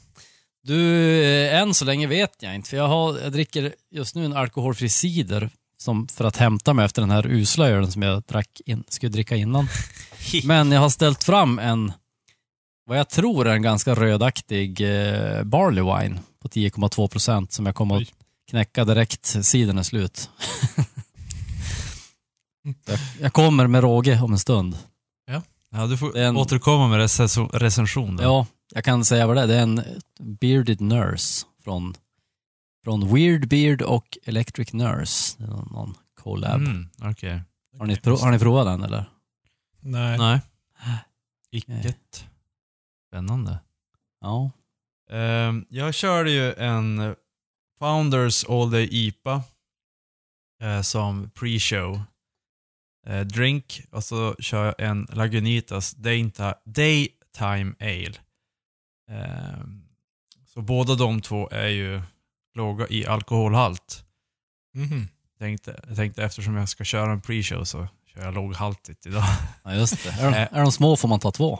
Du, 0.64 1.02
eh, 1.24 1.62
än 1.62 1.74
så 1.74 1.86
länge 1.86 2.08
vet 2.08 2.36
jag 2.40 2.56
inte. 2.56 2.70
För 2.70 2.78
jag, 2.78 2.88
har, 2.88 3.20
jag 3.20 3.32
dricker 3.32 3.74
just 3.92 4.16
nu 4.16 4.26
en 4.26 4.34
alkoholfri 4.34 4.90
cider 4.90 5.50
som 5.78 6.08
för 6.08 6.26
att 6.26 6.38
hämta 6.38 6.74
mig 6.74 6.86
efter 6.86 7.02
den 7.02 7.12
här 7.12 7.28
usla 7.28 7.70
ölen 7.70 7.92
som 7.92 8.02
jag 8.02 8.24
drack 8.24 8.62
in, 8.66 8.84
skulle 8.88 9.12
dricka 9.12 9.36
innan. 9.36 9.68
Men 10.44 10.72
jag 10.72 10.82
har 10.82 10.90
ställt 10.90 11.24
fram 11.24 11.60
en, 11.60 11.94
vad 12.86 13.00
jag 13.00 13.10
tror 13.10 13.48
är 13.48 13.54
en 13.54 13.62
ganska 13.62 13.96
rödaktig 13.96 14.82
eh, 14.82 15.44
barley 15.44 15.84
wine 15.84 16.20
på 16.42 16.48
10,2 16.48 17.08
procent 17.08 17.52
som 17.52 17.66
jag 17.66 17.76
kommer 17.76 18.02
att 18.02 18.08
knäcka 18.50 18.86
direkt 18.86 19.26
sidern 19.26 19.78
är 19.78 19.84
slut. 19.84 20.30
jag, 23.20 23.34
kommer 23.34 23.68
med 23.68 23.82
råge 23.82 24.22
om 24.22 24.32
en 24.32 24.40
stund. 24.40 24.78
Ja, 25.74 25.88
du 25.88 25.98
får 25.98 26.18
en- 26.18 26.38
återkomma 26.38 26.88
med 26.88 26.98
recension, 26.98 27.50
recension 27.54 28.16
då. 28.18 28.24
Ja, 28.24 28.48
jag 28.74 28.84
kan 28.84 29.06
säga 29.06 29.28
vad 29.28 29.38
det 29.38 29.42
är. 29.44 29.48
Det 29.48 29.56
är 29.56 29.62
en 29.64 29.84
Bearded 30.20 30.82
Nurse 30.82 31.46
från, 31.64 31.94
från 32.84 33.14
Weird 33.14 33.48
Beard 33.48 33.82
och 33.82 34.18
Electric 34.24 34.74
Nurse. 34.74 35.36
Det 35.38 35.44
är 35.44 35.48
någon, 35.48 35.70
någon 35.72 35.94
collab. 36.22 36.56
Mm, 36.62 36.90
okej. 37.02 37.42
Har, 37.80 37.86
ni 37.86 37.96
pro- 37.98 38.18
har 38.18 38.32
ni 38.32 38.40
provat 38.40 38.66
den 38.66 38.84
eller? 38.84 39.06
Nej. 39.80 40.18
Nej. 40.18 40.40
Icket. 41.52 42.26
Spännande. 43.08 43.60
Ja. 44.22 44.52
Ehm, 45.12 45.66
jag 45.70 45.94
körde 45.94 46.32
ju 46.32 46.54
en 46.54 47.16
Founders 47.80 48.46
All 48.46 48.72
Day 48.72 48.88
IPA 48.92 49.44
eh, 50.64 50.82
som 50.82 51.30
pre-show 51.36 52.02
eh, 53.08 53.20
drink 53.22 53.82
och 53.92 54.04
så 54.04 54.36
kör 54.40 54.66
jag 54.66 54.76
en 54.90 55.08
Lagunitas 55.14 55.94
Daytime 56.66 57.74
Ale. 57.80 58.14
Ehm, 59.12 59.82
så 60.54 60.62
båda 60.62 60.96
de 60.96 61.22
två 61.22 61.50
är 61.50 61.68
ju 61.68 62.02
låga 62.56 62.88
i 62.90 63.06
alkoholhalt. 63.06 64.06
Mhm. 64.76 65.08
Tänkte, 65.40 65.80
jag 65.88 65.96
tänkte 65.96 66.24
eftersom 66.24 66.56
jag 66.56 66.70
ska 66.70 66.84
köra 66.84 67.12
en 67.12 67.22
pre-show 67.22 67.64
så 67.64 67.88
kör 68.14 68.22
jag 68.26 68.34
låghaltigt 68.34 69.06
idag. 69.06 69.24
ja, 69.64 69.74
just 69.76 70.04
det. 70.04 70.10
Är 70.10 70.32
de, 70.32 70.38
Eh. 70.38 70.48
är 70.54 70.62
de 70.62 70.72
små 70.72 70.98
får 70.98 71.08
man 71.08 71.20
ta 71.20 71.32
två. 71.32 71.60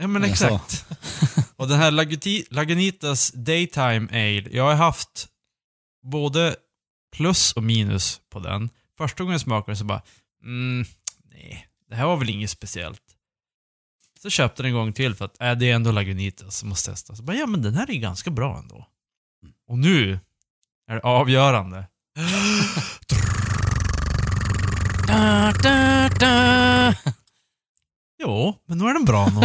Ja 0.00 0.06
men 0.06 0.24
exakt. 0.24 0.86
och 1.56 1.68
den 1.68 1.78
här 1.78 1.90
Laguti- 1.90 2.46
Lagunitas 2.50 3.32
Daytime 3.32 4.08
Ale, 4.10 4.48
jag 4.56 4.64
har 4.64 4.74
haft 4.74 5.28
både 6.02 6.56
plus 7.16 7.52
och 7.52 7.62
minus 7.62 8.20
på 8.30 8.38
den. 8.40 8.70
Första 8.98 9.22
gången 9.22 9.32
jag 9.32 9.40
smakade 9.40 9.76
så 9.76 9.84
bara, 9.84 10.02
mm, 10.42 10.84
nej, 11.30 11.66
det 11.88 11.96
här 11.96 12.06
var 12.06 12.16
väl 12.16 12.30
inget 12.30 12.50
speciellt. 12.50 13.02
Så 14.22 14.30
köpte 14.30 14.62
den 14.62 14.70
en 14.70 14.74
gång 14.74 14.92
till 14.92 15.14
för 15.14 15.24
att, 15.24 15.40
äh, 15.40 15.52
det 15.52 15.70
är 15.70 15.74
ändå 15.74 15.92
Lagunitas, 15.92 16.56
så 16.56 16.66
måste 16.66 16.90
testa. 16.90 17.16
Så 17.16 17.22
bara, 17.22 17.36
ja 17.36 17.46
men 17.46 17.62
den 17.62 17.74
här 17.74 17.90
är 17.90 17.94
ganska 17.94 18.30
bra 18.30 18.58
ändå. 18.58 18.86
Och 19.68 19.78
nu 19.78 20.18
är 20.86 20.94
det 20.94 21.00
avgörande. 21.00 21.86
Da, 25.06 25.52
da, 25.62 26.08
da. 26.08 26.94
Jo, 28.22 28.54
men 28.66 28.78
nu 28.78 28.84
är 28.84 28.94
den 28.94 29.04
bra 29.04 29.28
nog. 29.28 29.44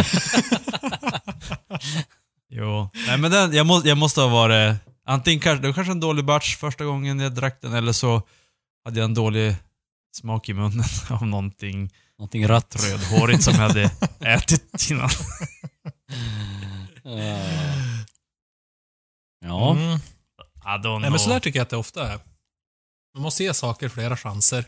jo, 2.48 2.90
nej 3.06 3.18
men 3.18 3.30
den, 3.30 3.52
jag, 3.52 3.66
må, 3.66 3.82
jag 3.84 3.98
måste 3.98 4.20
ha 4.20 4.28
varit, 4.28 4.76
antingen 5.06 5.40
kanske, 5.40 5.62
det 5.62 5.68
var 5.68 5.74
kanske 5.74 5.92
en 5.92 6.00
dålig 6.00 6.24
batch 6.24 6.56
första 6.56 6.84
gången 6.84 7.20
jag 7.20 7.34
drack 7.34 7.58
den, 7.60 7.72
eller 7.72 7.92
så 7.92 8.22
hade 8.84 8.98
jag 9.00 9.04
en 9.04 9.14
dålig 9.14 9.56
smak 10.16 10.48
i 10.48 10.54
munnen 10.54 10.84
av 11.10 11.26
någonting 11.26 11.92
Någonting 12.18 12.48
rött. 12.48 12.76
rödhårigt 12.84 13.42
som 13.44 13.54
jag 13.54 13.60
hade 13.60 13.90
ätit 14.20 14.90
innan. 14.90 15.10
Ja. 19.40 19.70
Mm. 19.72 19.98
I 20.64 20.68
don't 20.68 20.82
know. 20.82 21.00
Nej, 21.00 21.10
men 21.10 21.18
så 21.18 21.28
där 21.30 21.40
tycker 21.40 21.58
jag 21.58 21.64
att 21.64 21.70
det 21.70 21.76
ofta 21.76 22.12
är. 22.12 22.20
Man 23.14 23.22
måste 23.22 23.44
ge 23.44 23.54
saker 23.54 23.88
flera 23.88 24.16
chanser. 24.16 24.64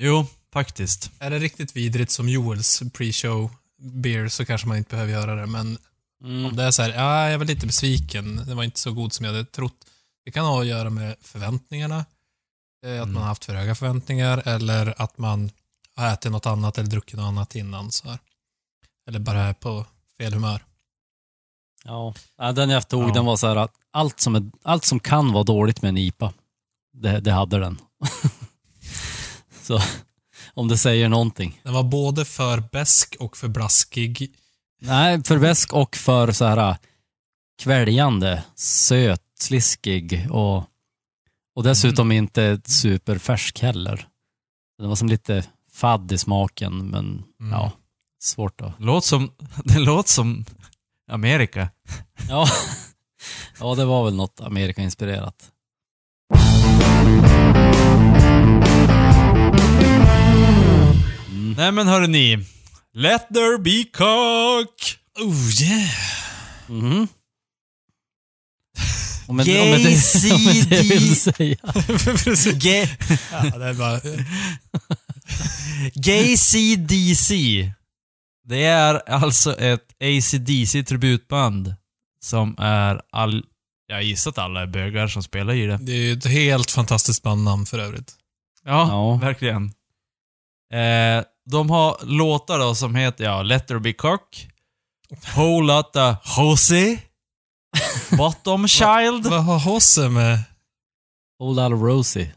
Jo, 0.00 0.26
faktiskt. 0.52 1.10
Är 1.18 1.30
det 1.30 1.38
riktigt 1.38 1.76
vidrigt 1.76 2.10
som 2.12 2.28
Joels 2.28 2.82
pre-show 2.82 3.50
beer 3.82 4.28
så 4.28 4.44
kanske 4.44 4.68
man 4.68 4.76
inte 4.76 4.90
behöver 4.90 5.12
göra 5.12 5.34
det, 5.34 5.46
men 5.46 5.78
Mm. 6.24 6.46
om 6.46 6.56
det 6.56 6.62
är 6.62 6.70
så 6.70 6.82
här, 6.82 6.90
ja, 6.90 7.30
jag 7.30 7.38
var 7.38 7.44
lite 7.44 7.66
besviken, 7.66 8.36
det 8.46 8.54
var 8.54 8.64
inte 8.64 8.80
så 8.80 8.92
god 8.92 9.12
som 9.12 9.24
jag 9.26 9.32
hade 9.32 9.44
trott. 9.44 9.84
Det 10.24 10.30
kan 10.30 10.44
ha 10.44 10.60
att 10.60 10.66
göra 10.66 10.90
med 10.90 11.16
förväntningarna, 11.20 12.04
eh, 12.84 12.90
att 12.90 12.96
Mm. 12.96 13.12
man 13.12 13.22
har 13.22 13.28
haft 13.28 13.44
för 13.44 13.54
höga 13.54 13.74
förväntningar 13.74 14.42
eller 14.48 15.02
att 15.02 15.18
man 15.18 15.50
har 15.96 16.12
ätit 16.12 16.32
något 16.32 16.46
annat 16.46 16.78
eller 16.78 16.88
druckit 16.90 17.16
något 17.16 17.24
annat 17.28 17.54
innan. 17.54 17.92
Så 17.92 18.08
här. 18.08 18.18
Eller 19.08 19.18
bara 19.18 19.40
är 19.40 19.52
på 19.52 19.86
fel 20.18 20.32
humör. 20.34 20.64
Ja. 21.84 22.14
Den 22.54 22.70
jag 22.70 22.88
tog, 22.88 23.02
Ja. 23.10 23.14
den 23.14 23.24
var 23.24 23.36
så 23.36 23.46
här 23.48 23.56
att 23.56 23.74
allt 23.90 24.20
som, 24.20 24.34
är, 24.34 24.50
allt 24.62 24.84
som 24.84 25.00
kan 25.00 25.32
vara 25.32 25.44
dåligt 25.44 25.82
med 25.82 25.88
en 25.88 25.96
IPA, 25.98 26.32
det, 26.92 27.20
det 27.20 27.32
hade 27.32 27.58
den. 27.58 27.78
så 29.62 29.80
om 30.54 30.68
det 30.68 30.78
säger 30.78 31.08
någonting. 31.08 31.60
Den 31.62 31.72
var 31.72 31.82
både 31.82 32.24
för 32.24 32.60
besk 32.72 33.16
och 33.20 33.36
för 33.36 33.48
blaskig. 33.48 34.34
Nej, 34.80 35.24
för 35.24 35.36
väsk 35.36 35.72
och 35.72 35.96
för 35.96 36.32
så 36.32 36.44
här 36.44 36.76
kväljande, 37.62 38.44
söt, 38.54 39.22
sliskig 39.40 40.28
och, 40.30 40.64
och 41.58 41.64
dessutom 41.64 42.12
inte 42.12 42.60
superfärsk 42.64 43.58
heller. 43.60 44.08
Den 44.78 44.88
var 44.88 44.96
som 44.96 45.08
lite 45.08 45.44
fadd 45.72 46.12
i 46.12 46.18
smaken, 46.18 46.86
men 46.90 47.24
Mm. 47.40 47.52
ja, 47.52 47.72
svårt 48.22 48.60
att... 48.60 48.72
Låt 48.78 49.04
som, 49.04 49.32
det 49.64 49.78
låter 49.78 50.10
som 50.10 50.44
Amerika. 51.10 51.68
Ja. 52.28 52.46
ja, 53.60 53.74
det 53.74 53.84
var 53.84 54.04
väl 54.04 54.14
något 54.14 54.40
Amerika-inspirerat. 54.40 55.50
Nej 61.56 61.72
men 61.72 61.88
hörni. 61.88 62.38
Let 62.94 63.28
there 63.34 63.58
be 63.58 63.84
cock! 63.92 64.98
Oh 65.20 65.62
yeah! 65.62 65.90
Mhm. 66.66 67.02
Och 67.02 67.08
det, 69.36 69.60
och 69.60 69.68
med 69.68 69.80
det 70.70 70.82
vill 70.82 71.16
säga. 71.16 71.56
Ge- 72.60 72.88
Ja, 73.32 73.58
det 73.58 73.64
är 73.66 73.74
bara, 73.74 74.00
GCDC. 75.94 77.34
Det 78.44 78.64
är 78.64 79.10
alltså 79.10 79.56
ett 79.58 79.84
ACDC 80.00 80.82
tributband 80.84 81.74
som 82.24 82.54
är 82.58 83.02
all... 83.12 83.44
Jag 83.90 84.02
gissar 84.02 84.30
att 84.30 84.38
alla 84.38 84.62
är 84.62 84.66
bögar 84.66 85.08
som 85.08 85.22
spelar 85.22 85.54
i 85.54 85.66
det. 85.66 85.76
det 85.80 85.92
är 85.92 85.96
ju 85.96 86.12
ett 86.12 86.24
helt 86.26 86.70
fantastiskt 86.70 87.22
bandnamn 87.22 87.66
för 87.66 87.78
övrigt. 87.78 88.12
Ja, 88.64 88.88
Ja. 88.88 89.14
verkligen. 89.26 89.64
Eh, 90.72 91.24
de 91.50 91.70
har 91.70 91.96
låtar 92.04 92.58
då 92.58 92.74
som 92.74 92.94
heter, 92.94 93.24
ja, 93.24 93.42
Let 93.42 93.68
there 93.68 93.80
be 93.80 93.92
cock, 93.92 94.48
Whole 95.36 95.66
Lotta 95.74 96.16
Jose, 96.36 96.98
Bottom 98.16 98.68
Child. 98.68 99.26
Vad 99.26 99.44
har 99.44 99.58
Hosse 99.58 100.08
med? 100.08 100.38
Whole 101.40 101.62
lot 101.68 101.72
of 101.78 101.82
Rosie. 101.82 102.32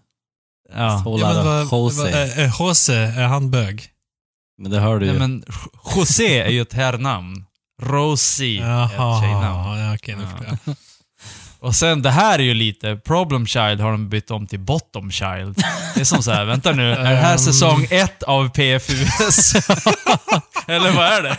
Ja. 0.74 1.02
Whole 1.06 1.22
Ja, 1.22 1.44
men 1.44 1.68
Jose. 1.72 2.02
vad- 2.02 2.12
är- 2.12 2.40
är 2.40 2.48
Hosse, 2.48 2.96
är 2.96 3.28
han 3.28 3.52
bög? 3.52 3.88
Men 4.58 4.72
det 4.72 4.80
hör 4.80 5.00
du 5.00 5.06
ju. 5.06 5.12
Nej, 5.12 5.20
men 5.20 5.44
José 5.96 6.40
är 6.40 6.50
ju 6.50 6.62
ett 6.62 6.74
herrnamn. 6.74 7.46
Rosie 7.82 8.64
är 8.64 8.86
ett 8.86 9.22
tjejnamn. 9.22 9.80
ja, 9.80 9.96
okej, 9.96 10.16
nu 10.16 10.28
Ja. 10.66 10.74
Och 11.62 11.76
sen, 11.76 12.02
det 12.02 12.10
här 12.10 12.40
är 12.40 12.44
ju 12.44 12.54
lite, 12.54 12.96
Problem 12.96 13.48
Child 13.48 13.80
har 13.82 13.92
de 13.92 14.10
bytt 14.10 14.32
om 14.32 14.48
till 14.48 14.60
Bottom 14.60 15.12
Child. 15.12 15.64
Det 15.96 16.02
är 16.02 16.04
som 16.06 16.24
så 16.24 16.32
här, 16.32 16.46
vänta 16.46 16.72
nu, 16.72 16.92
är 16.92 17.10
det 17.12 17.16
här 17.16 17.32
Ehm. 17.32 17.38
säsong 17.40 17.88
ett 17.90 18.24
av 18.24 18.50
PFUS? 18.50 19.54
Eller 20.68 20.92
vad 20.92 21.06
är 21.06 21.24
det? 21.24 21.38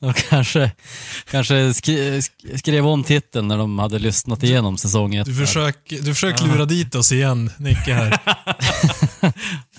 De 0.00 0.12
kanske, 0.14 0.70
kanske 1.30 1.74
skri, 1.74 2.20
sk- 2.20 2.58
skrev 2.58 2.86
om 2.86 3.04
titeln 3.04 3.48
när 3.48 3.58
de 3.58 3.78
hade 3.78 3.98
lyssnat 3.98 4.42
igenom 4.42 4.78
säsong 4.78 5.14
ett. 5.14 5.26
Du 5.26 5.34
försöker, 5.46 5.96
du 5.96 6.14
försöker 6.14 6.44
lura 6.44 6.64
dit 6.64 6.94
oss 6.94 7.12
igen, 7.12 7.50
Nicke 7.58 7.94
här. 7.94 8.18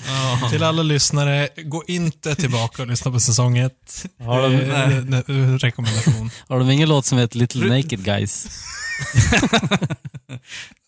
Till 0.49 0.63
alla 0.63 0.83
lyssnare, 0.83 1.49
gå 1.63 1.83
inte 1.87 2.35
tillbaka 2.35 2.81
och 2.81 2.87
lyssna 2.87 3.11
på 3.11 3.19
säsong 3.19 3.57
ett. 3.57 4.05
Har 4.19 4.41
de, 4.41 4.55
Eh, 4.55 4.87
ne- 4.87 5.23
ne- 5.25 5.57
rekommendation. 5.57 6.29
har 6.47 6.59
de 6.59 6.69
ingen 6.71 6.89
låt 6.89 7.05
som 7.05 7.17
heter 7.17 7.37
Little 7.37 7.67
Naked 7.77 8.03
Guys? 8.05 8.47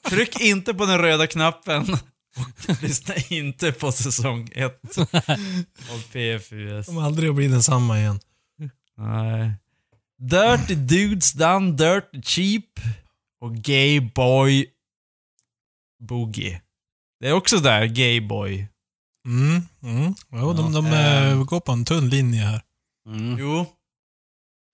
Tryck 0.10 0.42
inte 0.42 0.74
på 0.74 0.86
den 0.86 0.98
röda 0.98 1.28
knappen. 1.28 1.98
Och 2.68 2.84
lyssna 2.84 3.14
inte 3.30 3.72
på 3.72 3.92
säsong 3.92 4.50
ett 4.56 4.98
av 5.92 6.04
PFUS. 6.12 6.86
Kommer 6.86 7.02
aldrig 7.02 7.30
att 7.30 7.36
bli 7.36 7.48
densamma 7.48 8.00
igen. 8.00 8.20
Nej. 8.98 9.54
Dirty 10.22 10.76
Dudes 10.76 11.34
Done 11.34 11.72
Dirty 11.72 12.22
Cheap 12.22 12.66
och 13.42 13.56
Gay 13.56 14.00
Boy 14.00 14.66
Boogie. 16.00 16.62
Det 17.20 17.28
är 17.28 17.34
också 17.34 17.58
där, 17.58 17.86
Gay 17.86 18.22
Boy. 18.22 18.68
Mm, 19.28 19.62
mm. 19.84 20.16
Jo, 20.32 20.54
de, 20.54 20.74
de 20.74 20.86
Ja, 20.86 20.94
eh, 20.94 21.32
ehm. 21.32 21.46
går 21.46 21.60
på 21.60 21.72
en 21.72 21.86
tunn 21.86 22.10
linje 22.10 22.42
här. 22.42 22.62
Mm. 23.08 23.40
Jo. 23.40 23.60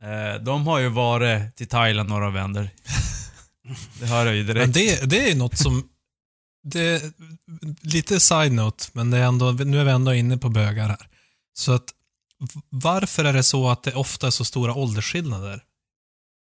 Eh, 0.03 0.41
de 0.41 0.67
har 0.67 0.79
ju 0.79 0.89
varit 0.89 1.55
till 1.55 1.67
Thailand 1.67 2.09
några 2.09 2.29
vänder. 2.29 2.69
Det 3.99 4.05
hör 4.05 4.25
jag 4.25 4.35
ju 4.35 4.43
direkt. 4.43 4.65
Men 4.65 4.71
det, 4.71 5.09
det 5.09 5.31
är 5.31 5.35
något 5.35 5.57
som... 5.57 5.89
Det, 6.63 7.03
lite 7.81 8.19
side-note, 8.19 8.85
men 8.93 9.12
det 9.12 9.17
är 9.17 9.23
ändå, 9.23 9.51
nu 9.51 9.79
är 9.79 9.83
vi 9.83 9.91
ändå 9.91 10.13
inne 10.13 10.38
på 10.38 10.49
bögar 10.49 10.88
här. 10.88 11.07
Så 11.53 11.71
att 11.71 11.93
varför 12.69 13.25
är 13.25 13.33
det 13.33 13.43
så 13.43 13.69
att 13.69 13.83
det 13.83 13.93
ofta 13.95 14.27
är 14.27 14.31
så 14.31 14.45
stora 14.45 14.73
åldersskillnader 14.73 15.63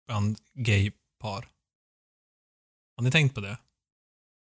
bland 0.07 0.37
gaypar? 0.53 1.47
Har 2.95 3.03
ni 3.03 3.11
tänkt 3.11 3.35
på 3.35 3.41
det? 3.41 3.57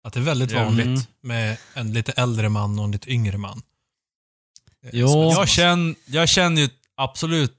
Att 0.04 0.14
det 0.14 0.20
är 0.20 0.24
väldigt 0.24 0.52
Ja, 0.52 0.64
vanligt 0.64 0.86
mm. 0.86 1.02
med 1.22 1.58
en 1.74 1.94
lite 1.94 2.12
äldre 2.12 2.50
man 2.50 2.80
och 2.80 2.86
en 2.86 2.92
lite 2.92 3.10
yngre 3.12 3.38
man. 3.38 3.62
Jo. 4.92 5.08
Som 5.08 5.22
är 5.22 5.26
Jag 5.32 5.48
känner, 5.50 5.96
jag 6.06 6.30
känner 6.30 6.62
ju 6.62 6.70
absolut 6.96 7.58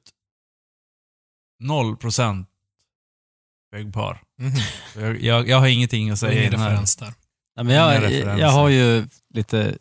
0% 1.62 2.44
bögpar. 3.72 4.22
Mhm. 4.38 4.52
Jag, 4.96 5.20
jag, 5.22 5.48
jag 5.48 5.60
har 5.60 5.66
ingenting 5.66 6.10
att 6.10 6.18
Så 6.18 6.26
säga 6.26 6.34
i 6.34 6.38
ingen 6.38 6.50
den 6.52 6.60
här. 6.60 6.70
där. 6.98 7.14
Nej, 7.56 7.64
men 7.64 7.74
jag, 7.74 8.02
referenser. 8.02 8.36
jag 8.38 8.50
har 8.50 8.68
ju 8.68 9.06
lite, 9.28 9.78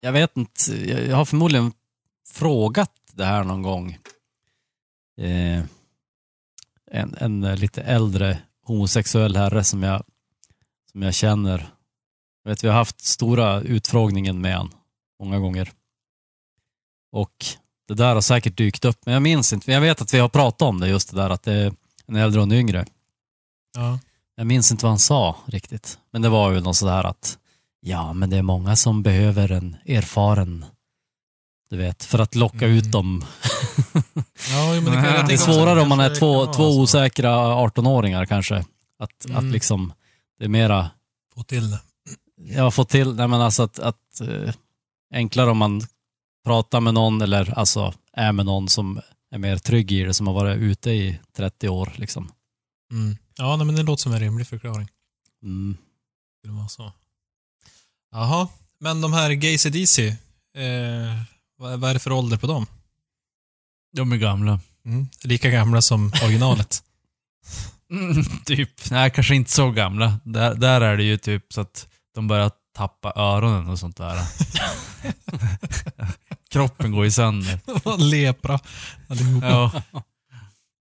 jag 0.00 0.12
vet 0.12 0.36
inte, 0.36 0.90
jag 0.90 1.16
har 1.16 1.24
förmodligen 1.24 1.72
frågat 2.30 2.92
det 3.12 3.24
här 3.24 3.44
någon 3.44 3.62
gång. 3.62 3.98
Eh, 5.20 5.62
en, 6.90 7.14
en 7.18 7.44
eh, 7.44 7.56
lite 7.56 7.82
äldre 7.82 8.38
homosexuell 8.62 9.36
herre 9.36 9.64
som 9.64 9.82
jag, 9.82 10.04
som 10.92 11.02
jag 11.02 11.14
känner. 11.14 11.70
Jag 12.44 12.50
vet, 12.50 12.64
vi 12.64 12.68
har 12.68 12.74
haft 12.74 13.00
stora 13.04 13.60
utfrågningen 13.60 14.40
med 14.40 14.56
han 14.56 14.70
många 15.22 15.38
gånger. 15.38 15.72
Och 17.12 17.44
det 17.88 17.94
där 17.94 18.14
har 18.14 18.20
säkert 18.20 18.56
dykt 18.56 18.84
upp, 18.84 18.98
men 19.04 19.12
jag 19.14 19.22
minns 19.22 19.52
inte. 19.52 19.64
Men 19.66 19.74
jag 19.74 19.80
vet 19.80 20.00
att 20.00 20.14
vi 20.14 20.18
har 20.18 20.28
pratat 20.28 20.62
om 20.62 20.80
det, 20.80 20.88
just 20.88 21.10
det 21.10 21.16
där 21.16 21.30
att 21.30 21.42
det 21.42 21.52
är 21.52 21.72
en 22.06 22.16
äldre 22.16 22.40
och 22.40 22.46
en 22.46 22.52
yngre. 22.52 22.86
Ja. 23.76 23.98
Jag 24.34 24.46
minns 24.46 24.70
inte 24.70 24.84
vad 24.84 24.90
han 24.90 24.98
sa 24.98 25.36
riktigt. 25.46 25.98
Men 26.12 26.22
det 26.22 26.28
var 26.28 26.50
ju 26.52 26.60
något 26.60 26.76
sådär 26.76 27.04
att 27.04 27.38
ja, 27.80 28.12
men 28.12 28.30
det 28.30 28.36
är 28.36 28.42
många 28.42 28.76
som 28.76 29.02
behöver 29.02 29.52
en 29.52 29.76
erfaren, 29.86 30.64
du 31.70 31.76
vet, 31.76 32.04
för 32.04 32.18
att 32.18 32.34
locka 32.34 32.64
Mm. 32.64 32.76
ut 32.78 32.92
dem. 32.92 33.24
Ja, 34.50 34.72
det, 34.72 34.80
Det 34.80 35.24
Det 35.28 35.34
är 35.34 35.36
svårare 35.36 35.80
om 35.80 35.88
man 35.88 36.00
är 36.00 36.14
två, 36.14 36.46
två 36.52 36.64
osäkra 36.80 37.36
18-åringar 37.54 38.26
kanske. 38.26 38.64
Att, 38.98 39.24
Mm. 39.24 39.36
att 39.36 39.52
liksom, 39.52 39.92
det 40.38 40.44
är 40.44 40.48
mera, 40.48 40.90
Få 41.34 41.42
till 41.42 41.70
det. 41.70 41.80
Jag 42.42 42.62
har 42.62 42.70
fått 42.70 42.88
till, 42.88 43.14
nej 43.14 43.28
men 43.28 43.40
alltså 43.40 43.62
att, 43.62 43.78
att 43.78 44.20
eh, 44.20 44.54
enklare 45.14 45.50
om 45.50 45.58
man 45.58 45.82
pratar 46.44 46.80
med 46.80 46.94
någon 46.94 47.22
eller 47.22 47.58
alltså 47.58 47.94
är 48.12 48.32
med 48.32 48.46
någon 48.46 48.68
som 48.68 49.00
är 49.30 49.38
mer 49.38 49.56
trygg 49.56 49.92
i 49.92 50.02
det, 50.02 50.14
som 50.14 50.26
har 50.26 50.34
varit 50.34 50.58
ute 50.58 50.90
i 50.90 51.18
30 51.36 51.68
år 51.68 51.92
liksom. 51.96 52.32
Mm. 52.92 53.16
Ja, 53.36 53.56
nej, 53.56 53.66
men 53.66 53.74
det 53.74 53.82
låter 53.82 54.02
som 54.02 54.12
en 54.12 54.20
rimlig 54.20 54.46
förklaring. 54.46 54.88
Mm. 55.42 55.76
skulle 56.38 56.54
vara 56.54 56.68
så. 56.68 56.92
Jaha, 58.12 58.48
men 58.80 59.00
de 59.00 59.12
här 59.12 59.30
Gay 59.30 59.58
CDC, 59.58 60.08
eh, 60.08 61.22
vad, 61.56 61.80
vad 61.80 61.90
är 61.90 61.94
det 61.94 62.00
för 62.00 62.12
ålder 62.12 62.36
på 62.36 62.46
dem? 62.46 62.66
De 63.96 64.12
är 64.12 64.16
gamla. 64.16 64.60
Mm. 64.84 65.08
Lika 65.24 65.50
gamla 65.50 65.82
som 65.82 66.12
originalet. 66.24 66.82
Mm, 67.90 68.24
typ. 68.44 68.90
Nej, 68.90 69.10
kanske 69.10 69.34
inte 69.34 69.50
så 69.50 69.70
gamla. 69.70 70.20
Där, 70.24 70.54
där 70.54 70.80
är 70.80 70.96
det 70.96 71.04
ju 71.04 71.16
typ 71.16 71.52
så 71.52 71.60
att 71.60 71.88
de 72.14 72.28
börjar 72.28 72.50
tappa 72.76 73.12
öronen 73.16 73.68
och 73.68 73.78
sånt 73.78 73.96
där. 73.96 74.16
Kroppen 76.50 76.92
går 76.92 77.04
ju 77.04 77.10
sönder. 77.10 77.60
Lepra 78.10 78.58
allihopa. 79.08 79.46
Ja. 79.48 79.82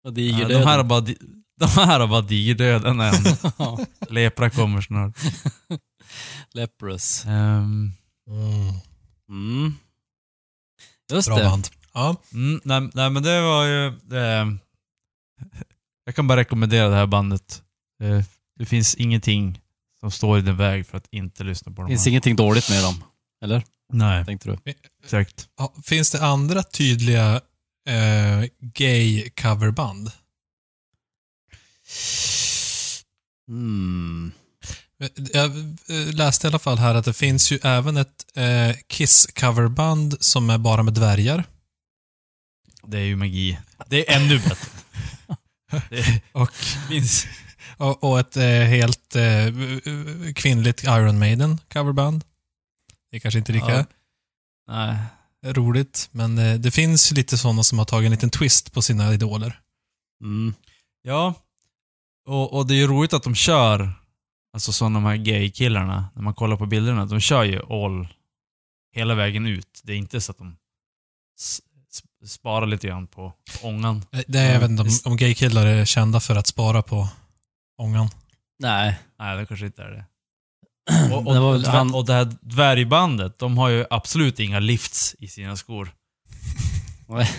Och 0.03 0.17
Ja, 0.19 0.47
de, 0.47 0.55
här 0.55 0.77
har 0.77 0.83
bara, 0.83 1.01
di- 1.01 1.17
De 1.59 1.65
här 1.65 1.99
har 1.99 2.07
bara 2.07 2.21
digerdöden 2.21 2.99
än. 2.99 3.13
Lepra 4.09 4.49
kommer 4.49 4.81
snart. 4.81 5.17
Leprous. 6.53 7.25
Ehm, 7.25 7.91
Mm. 8.29 8.73
Mm. 9.29 9.73
Just 11.11 11.27
Bra 11.27 11.37
det. 11.37 11.43
band. 11.43 11.67
Ja. 11.93 12.15
mm, 12.33 12.61
nej, 12.63 12.89
nej, 12.93 13.09
men 13.09 13.23
det 13.23 13.41
var 13.41 13.65
ju... 13.65 13.91
Det, 14.03 14.57
jag 16.05 16.15
kan 16.15 16.27
bara 16.27 16.39
rekommendera 16.39 16.89
det 16.89 16.95
här 16.95 17.05
bandet. 17.07 17.63
Det, 17.99 18.25
det 18.59 18.65
finns 18.65 18.95
ingenting 18.95 19.59
som 19.99 20.11
står 20.11 20.39
i 20.39 20.41
din 20.41 20.57
väg 20.57 20.87
för 20.87 20.97
att 20.97 21.07
inte 21.11 21.43
lyssna 21.43 21.71
på 21.71 21.81
dem. 21.81 21.87
Finns 21.89 22.05
här. 22.05 22.09
ingenting 22.09 22.35
dåligt 22.35 22.69
med 22.69 22.83
dem. 22.83 23.03
Eller? 23.43 23.63
Nej, 23.93 24.25
Tänkte 24.25 24.49
du? 24.49 24.73
exakt. 25.03 25.47
Ja, 25.57 25.73
Finns 25.83 26.11
det 26.11 26.25
andra 26.25 26.63
tydliga 26.63 27.41
eh, 27.89 28.45
gay 28.61 29.29
coverband? 29.29 30.11
Mm. 33.49 34.31
Jag 35.33 35.45
eh, 35.45 36.13
läste 36.13 36.47
i 36.47 36.49
alla 36.49 36.59
fall 36.59 36.77
här 36.77 36.95
att 36.95 37.05
det 37.05 37.13
finns 37.13 37.51
ju 37.51 37.59
även 37.63 37.97
ett 37.97 38.25
eh, 38.35 38.75
Kiss-coverband 38.87 40.17
som 40.19 40.49
är 40.49 40.57
bara 40.57 40.83
med 40.83 40.93
dvärgar. 40.93 41.43
Det 42.87 42.97
är 42.97 43.03
ju 43.03 43.15
magi. 43.15 43.59
Det 43.87 44.09
är 44.09 44.15
ännu 44.15 44.39
bättre. 44.39 44.71
Det 45.89 46.21
Och, 46.31 46.53
finns... 46.89 47.27
och, 47.79 48.03
och 48.03 48.19
ett 48.19 48.37
eh, 48.37 48.43
helt 48.43 49.15
eh, 49.15 49.23
kvinnligt 50.35 50.83
Iron 50.83 51.19
Maiden 51.19 51.57
coverband. 51.73 52.23
Det 53.11 53.17
är 53.17 53.19
kanske 53.19 53.37
inte 53.39 53.51
lika 53.51 53.71
Ja. 53.77 53.85
Nej. 54.67 54.97
roligt, 55.53 56.09
men 56.11 56.37
eh, 56.37 56.55
det 56.59 56.71
finns 56.71 57.11
lite 57.11 57.37
sådana 57.37 57.63
som 57.63 57.77
har 57.79 57.85
tagit 57.85 58.05
en 58.05 58.11
liten 58.11 58.29
twist 58.29 58.73
på 58.73 58.81
sina 58.81 59.13
idoler. 59.13 59.59
Mm. 60.23 60.53
Ja. 61.01 61.33
Och, 62.27 62.53
och 62.53 62.67
det 62.67 62.73
är 62.73 62.77
ju 62.77 62.87
roligt 62.87 63.13
att 63.13 63.23
de 63.23 63.35
kör, 63.35 63.91
alltså 64.53 64.71
som 64.71 64.93
de 64.93 65.05
här 65.05 65.15
gay-killarna, 65.15 66.09
när 66.15 66.21
man 66.21 66.33
kollar 66.33 66.57
på 66.57 66.65
bilderna, 66.65 67.05
de 67.05 67.19
kör 67.19 67.43
ju 67.43 67.61
all, 67.69 68.07
hela 68.95 69.15
vägen 69.15 69.45
ut. 69.45 69.81
Det 69.83 69.93
är 69.93 69.97
inte 69.97 70.21
så 70.21 70.31
att 70.31 70.37
de 70.37 70.55
sparar 72.25 72.65
lite 72.65 72.87
grann 72.87 73.07
på, 73.07 73.33
på 73.61 73.67
ångan. 73.67 74.05
Eh, 74.11 74.21
Det 74.27 74.39
är, 74.39 74.65
inte 74.65 74.81
om, 74.81 74.87
visst. 74.87 75.05
om 75.07 75.17
gaykillar 75.17 75.65
är 75.65 75.85
kända 75.85 76.19
för 76.19 76.35
att 76.35 76.47
spara 76.47 76.81
på 76.81 77.09
ångan. 77.79 78.09
Nej. 78.59 78.99
Nej, 79.19 79.37
det 79.37 79.45
kanske 79.45 79.65
inte 79.65 79.83
är 79.83 79.91
det. 79.91 80.05
Och, 81.15 81.27
och, 81.27 81.33
Det 81.33 81.39
var 81.39 81.51
väl 81.53 81.65
och, 81.65 81.71
han- 81.71 81.93
och 81.93 82.05
det 82.05 82.13
här 82.13 82.33
dvärgbandet, 82.41 83.39
de 83.39 83.57
har 83.57 83.69
ju 83.69 83.85
absolut 83.89 84.39
inga 84.39 84.59
lifts 84.59 85.15
i 85.19 85.27
sina 85.27 85.55
skor. 85.55 85.91
Nej. 87.09 87.29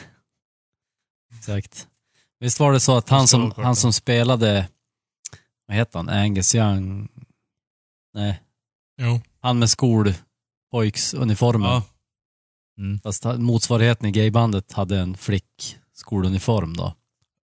Exakt. 1.38 1.88
Visst 2.40 2.60
var 2.60 2.72
det 2.72 2.80
så 2.80 2.96
att 2.96 3.08
han 3.08 3.28
som, 3.28 3.52
han 3.56 3.76
som 3.76 3.92
spelade, 3.92 4.68
vad 5.66 5.76
heter 5.76 5.98
han, 5.98 6.08
Angus 6.08 6.54
Young? 6.54 7.08
Nej, 8.14 8.42
Jo. 9.00 9.20
han 9.40 9.58
med 9.58 9.70
skolpojksuniformen. 9.70 11.70
Ja. 11.70 11.82
Mm. 12.78 13.00
Fast 13.00 13.24
motsvarigheten 13.24 14.08
i 14.08 14.10
gaybandet 14.10 14.72
hade 14.72 15.00
en 15.00 15.16
flick 15.16 15.78
skoluniform 15.92 16.76
då. 16.76 16.94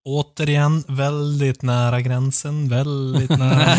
Återigen, 0.09 0.83
väldigt 0.87 1.61
nära 1.61 2.01
gränsen, 2.01 2.69
väldigt 2.69 3.29
nära. 3.29 3.73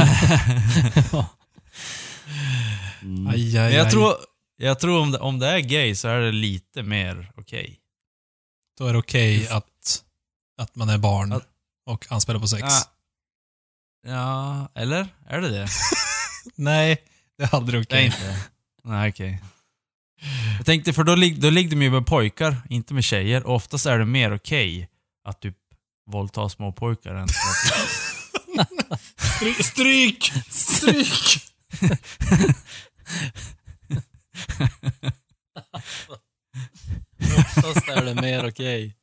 Mm. 3.03 3.27
Aj, 3.29 3.59
aj, 3.59 3.69
Men 3.69 3.73
jag 3.73 3.85
aj. 3.87 3.91
tror, 3.91 4.15
jag 4.57 4.79
tror 4.81 5.01
om, 5.01 5.11
det, 5.13 5.19
om 5.19 5.39
det 5.39 5.47
är 5.47 5.59
gay 5.59 5.95
så 5.95 6.09
är 6.09 6.21
det 6.21 6.33
lite 6.33 6.83
mer 6.83 7.33
okej. 7.37 7.79
Då 8.79 8.87
är 8.87 8.93
det 8.93 8.99
okej 8.99 9.49
att, 9.49 10.05
att 10.61 10.77
man 10.77 10.89
är 10.89 10.99
barn 10.99 11.33
Att- 11.33 11.49
och 11.87 12.07
anspelar 12.13 12.41
på 12.41 12.49
sex. 12.49 12.63
Ja. 12.63 14.11
ja, 14.11 14.69
eller? 14.75 15.09
Är 15.27 15.41
det 15.41 15.49
det? 15.49 15.69
Nej, 16.55 17.03
det 17.39 17.45
är 17.45 17.55
aldrig 17.55 17.83
okej. 17.83 18.05
inte 18.05 18.37
Nej, 18.85 19.11
okej. 19.11 19.43
Jag 20.57 20.67
tänkte, 20.67 20.93
för 20.93 21.05
då, 21.05 21.15
lig, 21.15 21.41
då 21.41 21.51
ligger 21.51 21.71
de 21.71 21.83
ju 21.83 21.91
med 21.91 22.07
pojkar, 22.07 22.57
inte 22.71 22.95
med 22.95 23.05
tjejer. 23.05 23.47
Och 23.47 23.55
oftast 23.55 23.87
är 23.87 23.99
det 23.99 24.05
mer 24.05 24.35
okej 24.35 24.89
att 25.25 25.41
typ 25.41 25.57
våldta 26.09 26.49
små 26.49 26.73
pojkar 26.73 27.15
än 27.15 27.25
att... 27.25 27.31
Stry- 29.19 29.63
Stryk! 29.63 30.33
Stryk! 30.51 31.43
Oftast 37.39 37.89
är 37.89 38.05
det 38.05 38.15
mer 38.23 38.49
okej. 38.49 38.95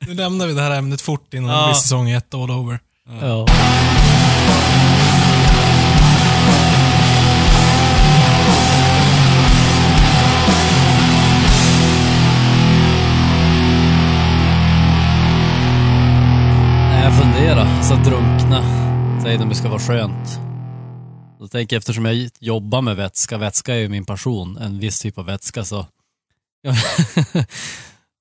Nu 0.00 0.14
lämnar 0.14 0.46
vi 0.46 0.52
det 0.54 0.62
här 0.62 0.70
ämnet 0.70 1.00
fort 1.00 1.34
innan 1.34 1.48
det 1.50 1.54
Ja. 1.56 1.66
blir 1.66 1.74
säsong 1.74 2.10
ett 2.10 2.34
all 2.34 2.50
over. 2.50 2.80
ja. 3.04 3.46
Nej, 3.48 4.85
Fundera, 17.26 17.66
funderar, 17.66 17.82
så 17.82 17.94
drunkna. 17.94 18.62
Säger 19.22 19.38
de 19.38 19.48
det 19.48 19.54
ska 19.54 19.68
vara 19.68 19.78
skönt. 19.78 20.40
Då 21.38 21.48
tänker 21.48 21.76
jag 21.76 21.80
eftersom 21.80 22.04
jag 22.04 22.30
jobbar 22.40 22.82
med 22.82 22.96
vätska, 22.96 23.38
vätska 23.38 23.74
är 23.74 23.78
ju 23.78 23.88
min 23.88 24.04
passion, 24.04 24.56
en 24.56 24.78
viss 24.78 25.00
typ 25.00 25.18
av 25.18 25.26
vätska 25.26 25.64
så 25.64 25.86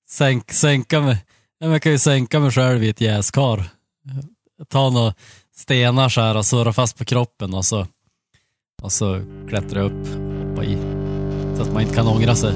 Sänk, 0.09 0.51
sänka 0.53 1.01
mig. 1.01 1.25
Jag 1.59 1.81
kan 1.81 1.91
ju 1.91 1.99
sänka 1.99 2.39
mig 2.39 2.51
själv 2.51 2.83
i 2.83 2.89
ett 2.89 3.01
jäskar. 3.01 3.63
Ta 4.69 4.89
några 4.89 5.13
stenar 5.55 6.09
så 6.09 6.21
här 6.21 6.37
och 6.37 6.45
surra 6.45 6.73
fast 6.73 6.97
på 6.97 7.05
kroppen 7.05 7.53
och 7.53 7.65
så, 7.65 7.87
och 8.81 8.91
så 8.91 9.21
klättra 9.49 9.81
upp 9.81 10.07
hoppa 10.55 10.63
i. 10.63 10.77
Så 11.55 11.61
att 11.61 11.73
man 11.73 11.81
inte 11.81 11.95
kan 11.95 12.07
ångra 12.07 12.35
sig. 12.35 12.53